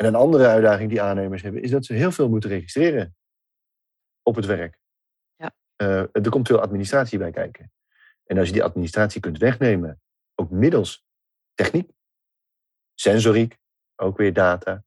En 0.00 0.06
een 0.06 0.14
andere 0.14 0.46
uitdaging 0.46 0.90
die 0.90 1.02
aannemers 1.02 1.42
hebben, 1.42 1.62
is 1.62 1.70
dat 1.70 1.84
ze 1.84 1.94
heel 1.94 2.12
veel 2.12 2.28
moeten 2.28 2.50
registreren. 2.50 3.14
op 4.22 4.36
het 4.36 4.46
werk. 4.46 4.78
Ja. 5.36 5.54
Eh, 5.76 5.98
er 5.98 6.28
komt 6.28 6.46
veel 6.46 6.60
administratie 6.60 7.18
bij 7.18 7.30
kijken. 7.30 7.72
En 8.24 8.38
als 8.38 8.46
je 8.46 8.52
die 8.52 8.62
administratie 8.62 9.20
kunt 9.20 9.38
wegnemen, 9.38 10.00
ook 10.34 10.50
middels 10.50 11.04
techniek, 11.54 11.90
sensoriek, 12.94 13.56
ook 13.96 14.16
weer 14.16 14.32
data. 14.32 14.84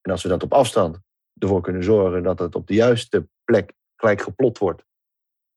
En 0.00 0.10
als 0.12 0.22
we 0.22 0.28
dat 0.28 0.42
op 0.42 0.52
afstand 0.52 0.98
ervoor 1.38 1.62
kunnen 1.62 1.84
zorgen 1.84 2.22
dat 2.22 2.38
het 2.38 2.54
op 2.54 2.66
de 2.66 2.74
juiste 2.74 3.28
plek 3.44 3.72
gelijk 3.96 4.20
geplot 4.20 4.58
wordt. 4.58 4.84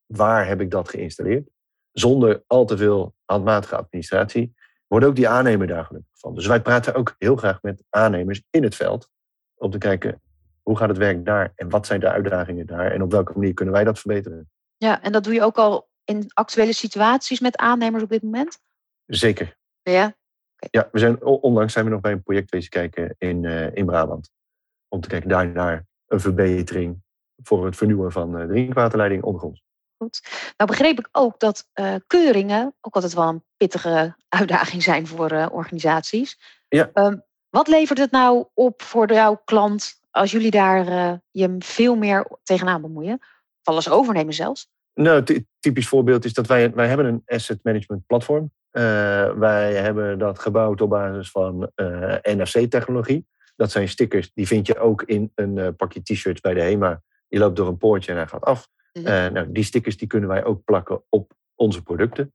Waar 0.06 0.48
heb 0.48 0.62
ik 0.62 0.72
dat 0.72 0.90
geïnstalleerd? 0.90 1.50
Zonder 1.92 2.44
al 2.48 2.66
te 2.66 2.78
veel 2.78 3.16
handmatige 3.26 3.76
administratie. 3.76 4.54
Wordt 4.92 5.06
ook 5.06 5.16
die 5.16 5.28
aannemer 5.28 5.68
daar 5.68 5.86
gelukkig 5.86 6.20
van. 6.20 6.36
Dus 6.36 6.48
wij 6.48 6.62
praten 6.62 6.94
ook 6.96 7.16
heel 7.18 7.36
graag 7.36 7.62
met 7.62 7.84
aannemers 7.90 8.44
in 8.50 8.64
het 8.64 8.76
veld. 8.76 9.10
Om 9.56 9.72
te 9.72 9.78
kijken, 9.78 10.22
hoe 10.62 10.78
gaat 10.78 10.90
het 10.90 10.98
werk 10.98 11.26
daar? 11.26 11.52
En 11.56 11.70
wat 11.70 11.86
zijn 11.86 12.00
de 12.00 12.10
uitdagingen 12.10 12.66
daar? 12.66 12.92
En 12.92 13.02
op 13.02 13.12
welke 13.12 13.34
manier 13.34 13.54
kunnen 13.54 13.74
wij 13.74 13.84
dat 13.84 14.00
verbeteren? 14.00 14.50
Ja, 14.78 15.02
en 15.02 15.12
dat 15.12 15.24
doe 15.24 15.34
je 15.34 15.42
ook 15.42 15.58
al 15.58 15.90
in 16.04 16.26
actuele 16.34 16.74
situaties 16.74 17.40
met 17.40 17.58
aannemers 17.58 18.04
op 18.04 18.10
dit 18.10 18.22
moment? 18.22 18.60
Zeker. 19.06 19.58
Ja, 19.82 20.16
Ja, 20.56 20.90
we 20.92 21.00
zijn, 21.00 21.24
onlangs 21.24 21.74
zijn 21.74 21.86
we 21.86 21.92
nog 21.92 22.02
bij 22.02 22.12
een 22.12 22.24
project 22.24 22.52
wezen 22.52 22.70
kijken 22.70 23.16
in, 23.18 23.46
eh, 23.46 23.76
in 23.76 23.86
Brabant. 23.86 24.32
Om 24.88 25.02
te 25.02 25.08
kijken 25.08 25.30
daar 25.30 25.48
naar 25.48 25.86
een 26.08 26.20
verbetering 26.20 27.04
voor 27.44 27.66
het 27.66 27.76
vernieuwen 27.76 28.12
van 28.12 28.38
eh, 28.38 28.48
drinkwaterleiding 28.48 29.24
ondergronds. 29.24 29.64
Goed. 30.02 30.22
Nou 30.58 30.70
begreep 30.70 31.00
ik 31.00 31.08
ook 31.12 31.40
dat 31.40 31.70
eh, 31.74 31.96
keuringen 32.08 32.76
ook 32.82 32.96
altijd 32.96 33.14
wel 33.14 33.28
een 33.28 33.44
pittige 33.58 34.16
uitdaging 34.40 34.84
zijn 34.84 35.08
voor 35.08 35.32
eh, 35.32 35.48
organisaties. 35.52 36.40
Ja. 36.68 36.90
Ehm, 36.94 37.18
wat 37.50 37.68
levert 37.68 38.00
het 38.00 38.12
nou 38.12 38.46
op 38.54 38.82
voor 38.82 39.14
jouw 39.14 39.42
klant 39.46 40.02
als 40.12 40.32
jullie 40.32 40.52
daar 40.52 40.88
eh, 40.88 41.14
je 41.32 41.56
veel 41.60 41.96
meer 41.96 42.28
tegenaan 42.44 42.82
bemoeien? 42.82 43.20
Of 43.64 43.74
alles 43.74 43.90
overnemen 43.90 44.34
zelfs? 44.34 44.70
Nou, 44.94 45.24
ty- 45.24 45.46
typisch 45.60 45.88
voorbeeld 45.88 46.26
is 46.26 46.34
dat 46.34 46.48
wij, 46.48 46.72
wij 46.74 46.88
hebben 46.88 47.06
een 47.06 47.22
asset 47.26 47.60
management 47.64 48.06
platform. 48.06 48.52
Wij 49.40 49.74
hebben 49.74 50.20
dat 50.20 50.40
gebouwd 50.40 50.82
op 50.82 50.90
basis 50.90 51.32
van 51.32 51.72
NFC-technologie. 52.22 53.28
Dat 53.56 53.72
zijn 53.72 53.90
stickers, 53.90 54.32
die 54.34 54.48
vind 54.48 54.68
je 54.68 54.80
ook 54.80 55.04
in 55.04 55.32
een 55.36 55.76
pakje 55.76 56.02
t-shirts 56.02 56.42
bij 56.42 56.54
de 56.54 56.62
HEMA. 56.62 57.02
Je 57.28 57.40
loopt 57.40 57.56
door 57.56 57.68
een 57.68 57.78
poortje 57.78 58.12
en 58.12 58.18
hij 58.18 58.28
gaat 58.28 58.44
af. 58.44 58.68
Mhm. 58.94 59.06
Eh, 59.06 59.28
nou, 59.28 59.52
die 59.52 59.64
stickers 59.64 59.98
die 59.98 60.08
kunnen 60.08 60.30
wij 60.30 60.44
ook 60.44 60.64
plakken 60.64 61.04
op 61.10 61.34
onze 61.56 61.84
producten. 61.84 62.32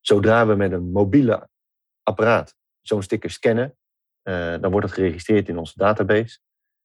Zodra 0.00 0.46
we 0.46 0.54
met 0.54 0.72
een 0.72 0.90
mobiele 0.90 1.48
apparaat 2.02 2.54
zo'n 2.80 3.02
sticker 3.02 3.30
scannen, 3.30 3.76
eh, 4.22 4.60
dan 4.60 4.70
wordt 4.70 4.86
het 4.86 4.94
geregistreerd 4.94 5.48
in 5.48 5.58
onze 5.58 5.72
database. 5.76 6.38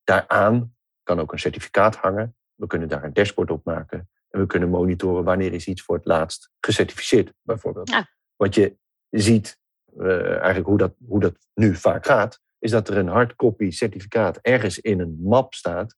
Daaraan 0.04 0.76
kan 1.04 1.19
ook 1.19 1.32
een 1.32 1.39
certificaat 1.39 1.95
hangen. 1.95 2.36
We 2.56 2.67
kunnen 2.67 2.88
daar 2.88 3.04
een 3.04 3.13
dashboard 3.13 3.52
op 3.52 3.65
maken. 3.65 4.10
En 4.30 4.39
we 4.39 4.45
kunnen 4.45 4.69
monitoren 4.69 5.24
wanneer 5.24 5.54
is 5.54 5.67
iets 5.67 5.82
voor 5.82 5.95
het 5.95 6.06
laatst 6.06 6.52
gecertificeerd, 6.60 7.34
bijvoorbeeld. 7.41 7.89
Ja. 7.89 8.08
Wat 8.36 8.56
je 8.56 8.78
ziet, 9.10 9.60
eh, 10.00 10.30
eigenlijk 10.30 10.65
hoe 10.65 10.78
dat, 10.78 10.93
hoe 11.08 11.19
dat 11.19 11.36
nu 11.54 11.76
vaak 11.76 12.06
gaat, 12.06 12.39
is 12.60 12.71
dat 12.71 12.89
er 12.89 12.97
een 12.97 13.08
hardcopy 13.08 13.71
certificaat 13.71 14.38
ergens 14.38 14.80
in 14.80 15.00
een 15.00 15.17
map 15.21 15.54
staat 15.54 15.95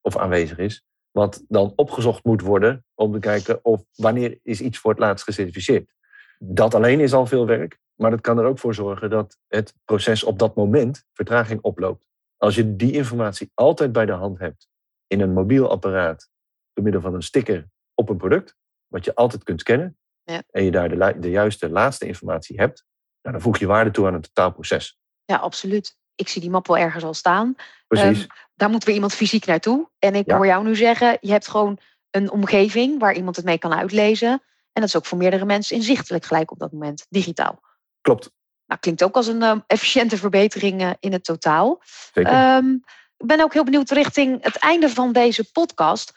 of 0.00 0.16
aanwezig 0.16 0.58
is, 0.58 0.84
wat 1.14 1.44
dan 1.48 1.72
opgezocht 1.76 2.24
moet 2.24 2.40
worden 2.40 2.84
om 2.94 3.12
te 3.12 3.18
kijken 3.18 3.64
of 3.64 3.84
wanneer 3.94 4.38
is 4.42 4.60
iets 4.60 4.78
voor 4.78 4.90
het 4.90 5.00
laatst 5.00 5.24
gecertificeerd. 5.24 5.92
Dat 6.38 6.74
alleen 6.74 7.00
is 7.00 7.12
al 7.12 7.26
veel 7.26 7.46
werk, 7.46 7.78
maar 7.94 8.10
dat 8.10 8.20
kan 8.20 8.38
er 8.38 8.44
ook 8.44 8.58
voor 8.58 8.74
zorgen 8.74 9.10
dat 9.10 9.38
het 9.48 9.74
proces 9.84 10.24
op 10.24 10.38
dat 10.38 10.54
moment 10.54 11.04
vertraging 11.12 11.60
oploopt. 11.60 12.04
Als 12.36 12.54
je 12.54 12.76
die 12.76 12.92
informatie 12.92 13.50
altijd 13.54 13.92
bij 13.92 14.06
de 14.06 14.12
hand 14.12 14.38
hebt 14.38 14.68
in 15.06 15.20
een 15.20 15.32
mobiel 15.32 15.70
apparaat 15.70 16.28
door 16.72 16.84
middel 16.84 17.00
van 17.00 17.14
een 17.14 17.22
sticker 17.22 17.68
op 17.94 18.08
een 18.08 18.16
product, 18.16 18.56
wat 18.86 19.04
je 19.04 19.14
altijd 19.14 19.42
kunt 19.44 19.60
scannen, 19.60 19.98
Ja. 20.24 20.42
en 20.50 20.64
je 20.64 20.70
daar 20.70 21.20
de, 21.20 21.30
juiste 21.30 21.70
laatste 21.70 22.06
informatie 22.06 22.58
hebt, 22.60 22.84
nou, 23.22 23.34
dan 23.34 23.44
voeg 23.44 23.58
je 23.58 23.66
waarde 23.66 23.90
toe 23.90 24.06
aan 24.06 24.14
het 24.14 24.22
totaalproces. 24.34 24.98
Ja, 25.24 25.36
absoluut. 25.36 25.96
Ik 26.14 26.28
zie 26.28 26.40
die 26.40 26.50
map 26.50 26.66
wel 26.66 26.78
ergens 26.78 27.04
al 27.04 27.14
staan. 27.14 27.54
Precies. 27.86 28.26
Daar 28.54 28.70
moet 28.70 28.84
weer 28.84 28.94
iemand 28.94 29.14
fysiek 29.14 29.46
naartoe. 29.46 29.90
En 29.98 30.14
ik 30.14 30.26
Ja. 30.30 30.36
hoor 30.36 30.46
jou 30.46 30.64
nu 30.64 30.76
zeggen, 30.76 31.18
je 31.20 31.30
hebt 31.30 31.48
gewoon 31.48 31.78
een 32.10 32.30
omgeving 32.30 33.00
waar 33.00 33.14
iemand 33.14 33.36
het 33.36 33.44
mee 33.44 33.58
kan 33.58 33.74
uitlezen. 33.74 34.28
En 34.72 34.80
dat 34.80 34.84
is 34.84 34.96
ook 34.96 35.06
voor 35.06 35.18
meerdere 35.18 35.44
mensen 35.44 35.76
inzichtelijk 35.76 36.24
gelijk 36.24 36.50
op 36.50 36.58
dat 36.58 36.72
moment, 36.72 37.06
digitaal. 37.08 37.60
Klopt. 38.00 38.30
Nou, 38.66 38.80
klinkt 38.80 39.02
ook 39.02 39.16
als 39.16 39.26
een 39.26 39.42
eh, 39.42 39.56
efficiënte 39.66 40.16
verbetering 40.16 40.80
eh, 40.82 40.90
in 41.00 41.12
het 41.12 41.24
totaal. 41.24 41.82
Zeker. 42.12 42.32
Ehm, 42.32 42.68
ik 43.16 43.26
ben 43.26 43.40
ook 43.40 43.52
heel 43.52 43.64
benieuwd 43.64 43.90
richting 43.90 44.44
het 44.44 44.56
einde 44.56 44.88
van 44.88 45.12
deze 45.12 45.50
podcast. 45.50 46.12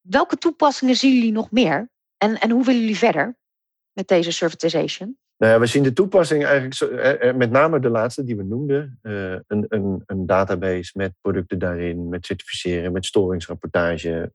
Welke 0.00 0.36
toepassingen 0.38 0.96
zien 0.96 1.14
jullie 1.14 1.32
nog 1.32 1.50
meer? 1.50 1.90
En, 2.18 2.40
en 2.40 2.50
hoe 2.50 2.64
willen 2.64 2.80
jullie 2.80 2.98
verder 2.98 3.36
met 3.92 4.08
deze 4.08 4.30
servitization? 4.30 5.18
Nou 5.44 5.60
we 5.60 5.66
zien 5.66 5.82
de 5.82 5.92
toepassing 5.92 6.44
eigenlijk, 6.44 6.80
eh, 6.80 7.28
eh, 7.28 7.36
met 7.36 7.50
name 7.50 7.80
de 7.80 7.88
laatste 7.88 8.24
die 8.24 8.36
we 8.36 8.42
noemden. 8.42 8.98
eh, 9.02 9.32
een, 9.32 9.66
een, 9.68 10.02
een 10.06 10.26
database 10.26 10.92
met 10.94 11.12
producten 11.20 11.58
daarin, 11.58 12.08
met 12.08 12.26
certificeren, 12.26 12.92
met 12.92 13.04
storingsrapportage, 13.06 14.30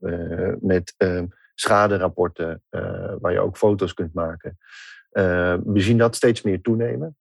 met 0.62 0.94
eh, 0.98 1.24
schaderapporten, 1.56 2.64
waar 3.20 3.32
je 3.32 3.40
ook 3.40 3.58
foto's 3.58 3.94
kunt 3.94 4.14
maken. 4.14 4.58
Eh, 5.10 5.56
we 5.66 5.80
zien 5.80 5.98
dat 5.98 6.16
steeds 6.16 6.42
meer 6.42 6.62
toenemen. 6.62 7.18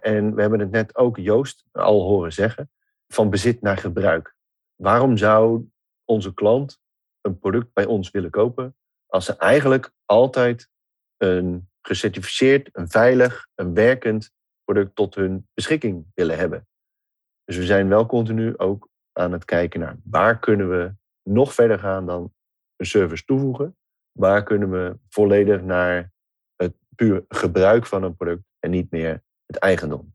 En 0.00 0.34
we 0.34 0.40
hebben 0.40 0.60
het 0.60 0.70
net 0.70 0.96
ook 0.96 1.16
Joost 1.16 1.64
al 1.72 2.02
horen 2.02 2.32
zeggen, 2.32 2.70
van 3.08 3.30
bezit 3.30 3.62
naar 3.62 3.78
gebruik. 3.78 4.34
Waarom 4.74 5.16
zou 5.16 5.68
onze 6.04 6.34
klant 6.34 6.80
een 7.20 7.38
product 7.38 7.72
bij 7.72 7.84
ons 7.84 8.10
willen 8.10 8.30
kopen 8.30 8.76
als 9.06 9.24
ze 9.24 9.36
eigenlijk 9.36 9.92
altijd 10.04 10.68
een 11.16 11.70
gecertificeerd, 11.82 12.68
een 12.72 12.88
veilig, 12.90 13.46
een 13.54 13.74
werkend 13.74 14.30
product 14.64 14.94
tot 14.94 15.14
hun 15.14 15.48
beschikking 15.54 16.06
willen 16.14 16.38
hebben. 16.38 16.66
Dus 17.44 17.56
we 17.56 17.64
zijn 17.64 17.88
wel 17.88 18.06
continu 18.06 18.58
ook 18.58 18.88
aan 19.12 19.32
het 19.32 19.44
kijken 19.44 19.80
naar 19.80 19.96
waar 20.04 20.38
kunnen 20.38 20.70
we 20.70 20.94
nog 21.22 21.54
verder 21.54 21.78
gaan 21.78 22.06
dan 22.06 22.32
een 22.76 22.86
service 22.86 23.24
toevoegen. 23.24 23.76
Waar 24.12 24.42
kunnen 24.42 24.70
we 24.70 24.98
volledig 25.08 25.62
naar 25.62 26.12
het 26.56 26.74
puur 26.94 27.24
gebruik 27.28 27.86
van 27.86 28.02
een 28.02 28.16
product 28.16 28.42
en 28.58 28.70
niet 28.70 28.90
meer 28.90 29.22
het 29.46 29.56
eigendom. 29.56 30.14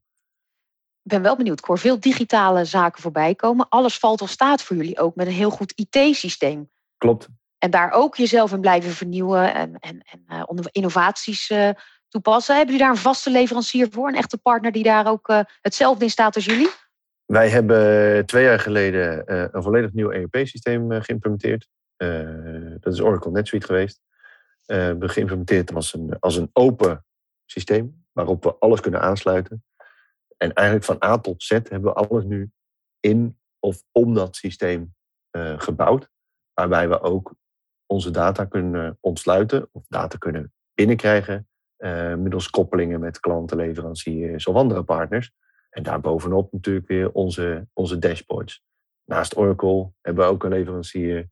Ik 1.01 1.13
ben 1.13 1.21
wel 1.21 1.35
benieuwd. 1.35 1.59
Ik 1.59 1.65
hoor 1.65 1.79
veel 1.79 1.99
digitale 1.99 2.65
zaken 2.65 3.01
voorbij 3.01 3.35
komen. 3.35 3.69
Alles 3.69 3.97
valt 3.97 4.21
of 4.21 4.29
staat 4.29 4.63
voor 4.63 4.75
jullie 4.75 4.99
ook 4.99 5.15
met 5.15 5.27
een 5.27 5.33
heel 5.33 5.49
goed 5.49 5.73
IT-systeem. 5.75 6.69
Klopt. 6.97 7.29
En 7.57 7.71
daar 7.71 7.91
ook 7.91 8.15
jezelf 8.15 8.51
in 8.51 8.61
blijven 8.61 8.91
vernieuwen 8.91 9.53
en, 9.53 9.75
en, 9.79 10.01
en 10.05 10.23
eh, 10.27 10.65
innovaties 10.71 11.49
eh, 11.49 11.69
toepassen. 12.07 12.55
Hebben 12.55 12.73
jullie 12.73 12.87
daar 12.87 12.95
een 12.97 13.01
vaste 13.03 13.29
leverancier 13.29 13.87
voor? 13.91 14.07
Een 14.07 14.15
echte 14.15 14.37
partner 14.37 14.71
die 14.71 14.83
daar 14.83 15.07
ook 15.07 15.27
eh, 15.27 15.39
hetzelfde 15.61 16.03
in 16.03 16.09
staat 16.09 16.35
als 16.35 16.45
jullie? 16.45 16.69
Wij 17.25 17.49
hebben 17.49 18.25
twee 18.25 18.43
jaar 18.43 18.59
geleden 18.59 19.23
een 19.55 19.63
volledig 19.63 19.93
nieuw 19.93 20.11
ERP-systeem 20.11 21.01
geïmplementeerd. 21.01 21.67
Dat 22.79 22.93
is 22.93 23.01
Oracle 23.01 23.31
NetSuite 23.31 23.65
geweest. 23.65 24.01
We 24.65 24.73
hebben 24.73 25.09
geïmplementeerd 25.09 25.73
als 25.73 25.93
een, 25.93 26.19
als 26.19 26.35
een 26.35 26.49
open 26.53 27.05
systeem, 27.45 28.05
waarop 28.11 28.43
we 28.43 28.55
alles 28.59 28.79
kunnen 28.79 29.01
aansluiten. 29.01 29.63
En 30.37 30.53
eigenlijk 30.53 30.85
van 30.85 31.03
A 31.03 31.17
tot 31.17 31.43
Z 31.43 31.49
hebben 31.49 31.83
we 31.83 31.93
alles 31.93 32.23
nu 32.23 32.51
in 32.99 33.39
of 33.59 33.83
om 33.91 34.13
dat 34.13 34.35
systeem 34.35 34.95
gebouwd. 35.57 36.09
Waarbij 36.53 36.89
we 36.89 37.01
ook 37.01 37.35
onze 37.87 38.11
data 38.11 38.45
kunnen 38.45 38.97
ontsluiten 39.01 39.69
of 39.71 39.85
data 39.87 40.17
kunnen 40.17 40.53
binnenkrijgen. 40.73 41.47
eh, 41.77 42.15
middels 42.15 42.49
koppelingen 42.49 42.99
met 42.99 43.19
klanten, 43.19 43.57
leveranciers 43.57 44.45
of 44.45 44.55
andere 44.55 44.83
partners. 44.83 45.31
En 45.69 45.83
daarbovenop 45.83 46.51
natuurlijk 46.51 46.87
weer 46.87 47.11
onze, 47.11 47.67
onze 47.73 47.99
dashboards. 47.99 48.63
Naast 49.05 49.37
Oracle 49.37 49.91
hebben 50.01 50.25
we 50.25 50.31
ook 50.31 50.43
een 50.43 50.49
leverancier 50.49 51.29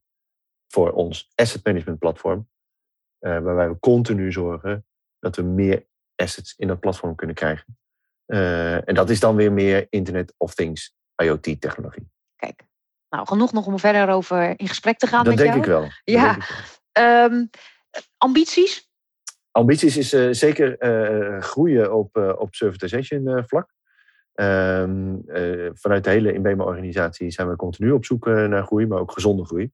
voor 0.67 0.91
ons 0.91 1.31
asset 1.35 1.65
management 1.65 1.99
platform. 1.99 2.47
eh, 3.19 3.39
waarbij 3.39 3.69
we 3.69 3.79
continu 3.79 4.31
zorgen 4.31 4.85
dat 5.19 5.35
we 5.35 5.41
meer 5.41 5.85
assets 6.15 6.55
in 6.57 6.67
dat 6.67 6.79
platform 6.79 7.15
kunnen 7.15 7.35
krijgen. 7.35 7.77
Eh, 8.25 8.87
en 8.87 8.95
dat 8.95 9.09
is 9.09 9.19
dan 9.19 9.35
weer 9.35 9.51
meer 9.51 9.87
Internet 9.89 10.33
of 10.37 10.53
Things, 10.55 10.95
IoT-technologie. 11.15 12.09
Kijk, 12.35 12.63
nou 13.15 13.27
genoeg 13.27 13.53
nog 13.53 13.65
om 13.65 13.79
verder 13.79 14.09
over 14.09 14.59
in 14.59 14.67
gesprek 14.67 14.97
te 14.97 15.07
gaan 15.07 15.23
Dat 15.23 15.35
met 15.35 15.37
denk 15.37 15.49
jou. 15.49 15.61
ik 15.61 15.69
wel. 15.69 15.81
Dat 15.81 15.91
Ja. 16.03 16.23
denk 16.23 16.35
ik 16.43 16.49
wel. 16.91 17.03
Ehm, 17.05 17.45
ambities? 18.17 18.89
ambities 19.51 19.97
is 19.97 20.13
eh, 20.13 20.27
zeker 20.31 20.77
eh, 20.77 21.41
groeien 21.41 21.93
op, 21.93 22.17
eh 22.17 22.33
op 22.37 22.55
servitization 22.55 23.43
vlak. 23.47 23.73
Ehm, 24.33 25.15
eh, 25.27 25.69
vanuit 25.73 26.03
de 26.03 26.09
hele 26.09 26.33
Inbema-organisatie 26.33 27.31
zijn 27.31 27.49
we 27.49 27.55
continu 27.55 27.91
op 27.91 28.05
zoek 28.05 28.25
naar 28.25 28.63
groei, 28.63 28.87
maar 28.87 28.99
ook 28.99 29.11
gezonde 29.11 29.45
groei. 29.45 29.71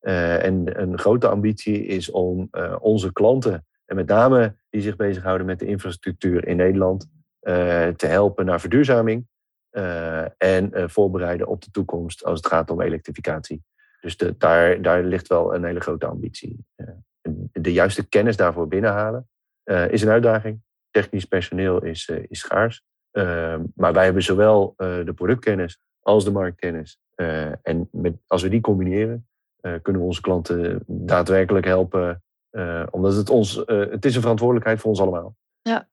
En 0.00 0.80
een 0.82 0.98
grote 0.98 1.28
ambitie 1.28 1.84
is 1.86 2.10
om 2.10 2.50
onze 2.80 3.12
klanten, 3.12 3.66
en 3.86 3.96
met 3.96 4.06
name 4.06 4.56
die 4.70 4.82
zich 4.82 4.96
bezighouden 4.96 5.46
met 5.46 5.58
de 5.58 5.66
infrastructuur 5.66 6.46
in 6.46 6.56
Nederland, 6.56 7.10
te 7.96 8.06
helpen 8.06 8.44
naar 8.44 8.60
verduurzaming 8.60 9.26
en 10.38 10.72
eh, 10.72 10.88
voorbereiden 10.88 11.46
op 11.46 11.62
de 11.62 11.70
toekomst 11.70 12.24
als 12.24 12.36
het 12.36 12.46
gaat 12.46 12.70
om 12.70 12.80
elektrificatie. 12.80 13.62
Dus 14.00 14.16
de, 14.16 14.36
daar, 14.38 14.82
daar 14.82 15.02
ligt 15.02 15.28
wel 15.28 15.54
een 15.54 15.64
hele 15.64 15.80
grote 15.80 16.06
ambitie. 16.06 16.66
Uh, 16.76 16.88
de 17.52 17.72
juiste 17.72 18.08
kennis 18.08 18.36
daarvoor 18.36 18.68
binnenhalen 18.68 19.28
is 19.64 20.02
een 20.02 20.08
uitdaging. 20.08 20.62
Technisch 20.90 21.24
personeel 21.24 21.82
is, 21.82 22.08
is 22.28 22.38
schaars. 22.38 22.82
Ehm, 23.10 23.62
maar 23.74 23.92
wij 23.92 24.04
hebben 24.04 24.22
zowel 24.22 24.74
de 24.76 25.12
productkennis 25.14 25.80
als 26.00 26.24
de 26.24 26.30
marktkennis. 26.30 26.98
en 27.62 27.88
met, 27.92 28.16
als 28.26 28.42
we 28.42 28.48
die 28.48 28.60
combineren, 28.60 29.28
kunnen 29.60 30.02
we 30.02 30.06
onze 30.06 30.20
klanten 30.20 30.82
daadwerkelijk 30.86 31.66
helpen. 31.66 32.22
omdat 32.90 33.16
het, 33.16 33.30
ons, 33.30 33.62
het 33.66 34.04
is 34.04 34.14
een 34.14 34.20
verantwoordelijkheid 34.20 34.80
voor 34.80 34.90
ons 34.90 35.00
allemaal. 35.00 35.36
Ja. 35.62 35.88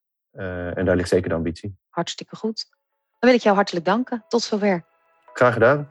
en 0.73 0.85
daar 0.85 0.95
ligt 0.95 1.09
zeker 1.09 1.29
de 1.29 1.35
ambitie. 1.35 1.75
Hartstikke 1.89 2.35
goed. 2.35 2.78
Dan 3.19 3.29
wil 3.29 3.33
ik 3.33 3.41
jou 3.41 3.55
hartelijk 3.55 3.85
danken. 3.85 4.23
Tot 4.27 4.41
zover. 4.41 4.83
Graag 5.33 5.53
gedaan. 5.53 5.89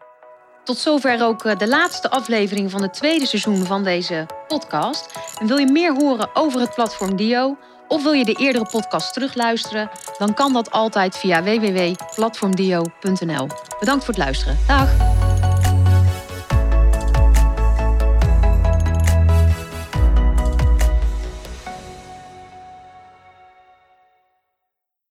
Tot 0.64 0.79
zover 0.79 1.23
ook 1.23 1.45
eh, 1.45 1.59
de 1.59 1.69
laatste 1.69 2.11
aflevering 2.11 2.71
van 2.71 2.83
het 2.83 2.95
tweede 2.95 3.27
seizoen 3.27 3.64
van 3.64 3.85
deze 3.85 4.27
podcast. 4.49 5.19
En 5.41 5.47
wil 5.47 5.57
je 5.57 5.73
meer 5.73 5.95
horen 5.95 6.31
over 6.33 6.61
het 6.61 6.75
platform 6.75 7.17
Dio? 7.17 7.57
Of 7.88 8.03
wil 8.03 8.12
je 8.12 8.25
de 8.25 8.35
eerdere 8.35 8.67
podcast 8.71 9.12
terugluisteren? 9.12 9.91
Dan 10.19 10.35
kan 10.35 10.53
dat 10.53 10.71
altijd 10.71 11.17
via 11.17 11.43
www.platformdio.nl. 11.43 13.49
Bedankt 13.79 14.05
voor 14.05 14.14
het 14.14 14.23
luisteren. 14.23 14.59
Dag! 14.67 15.08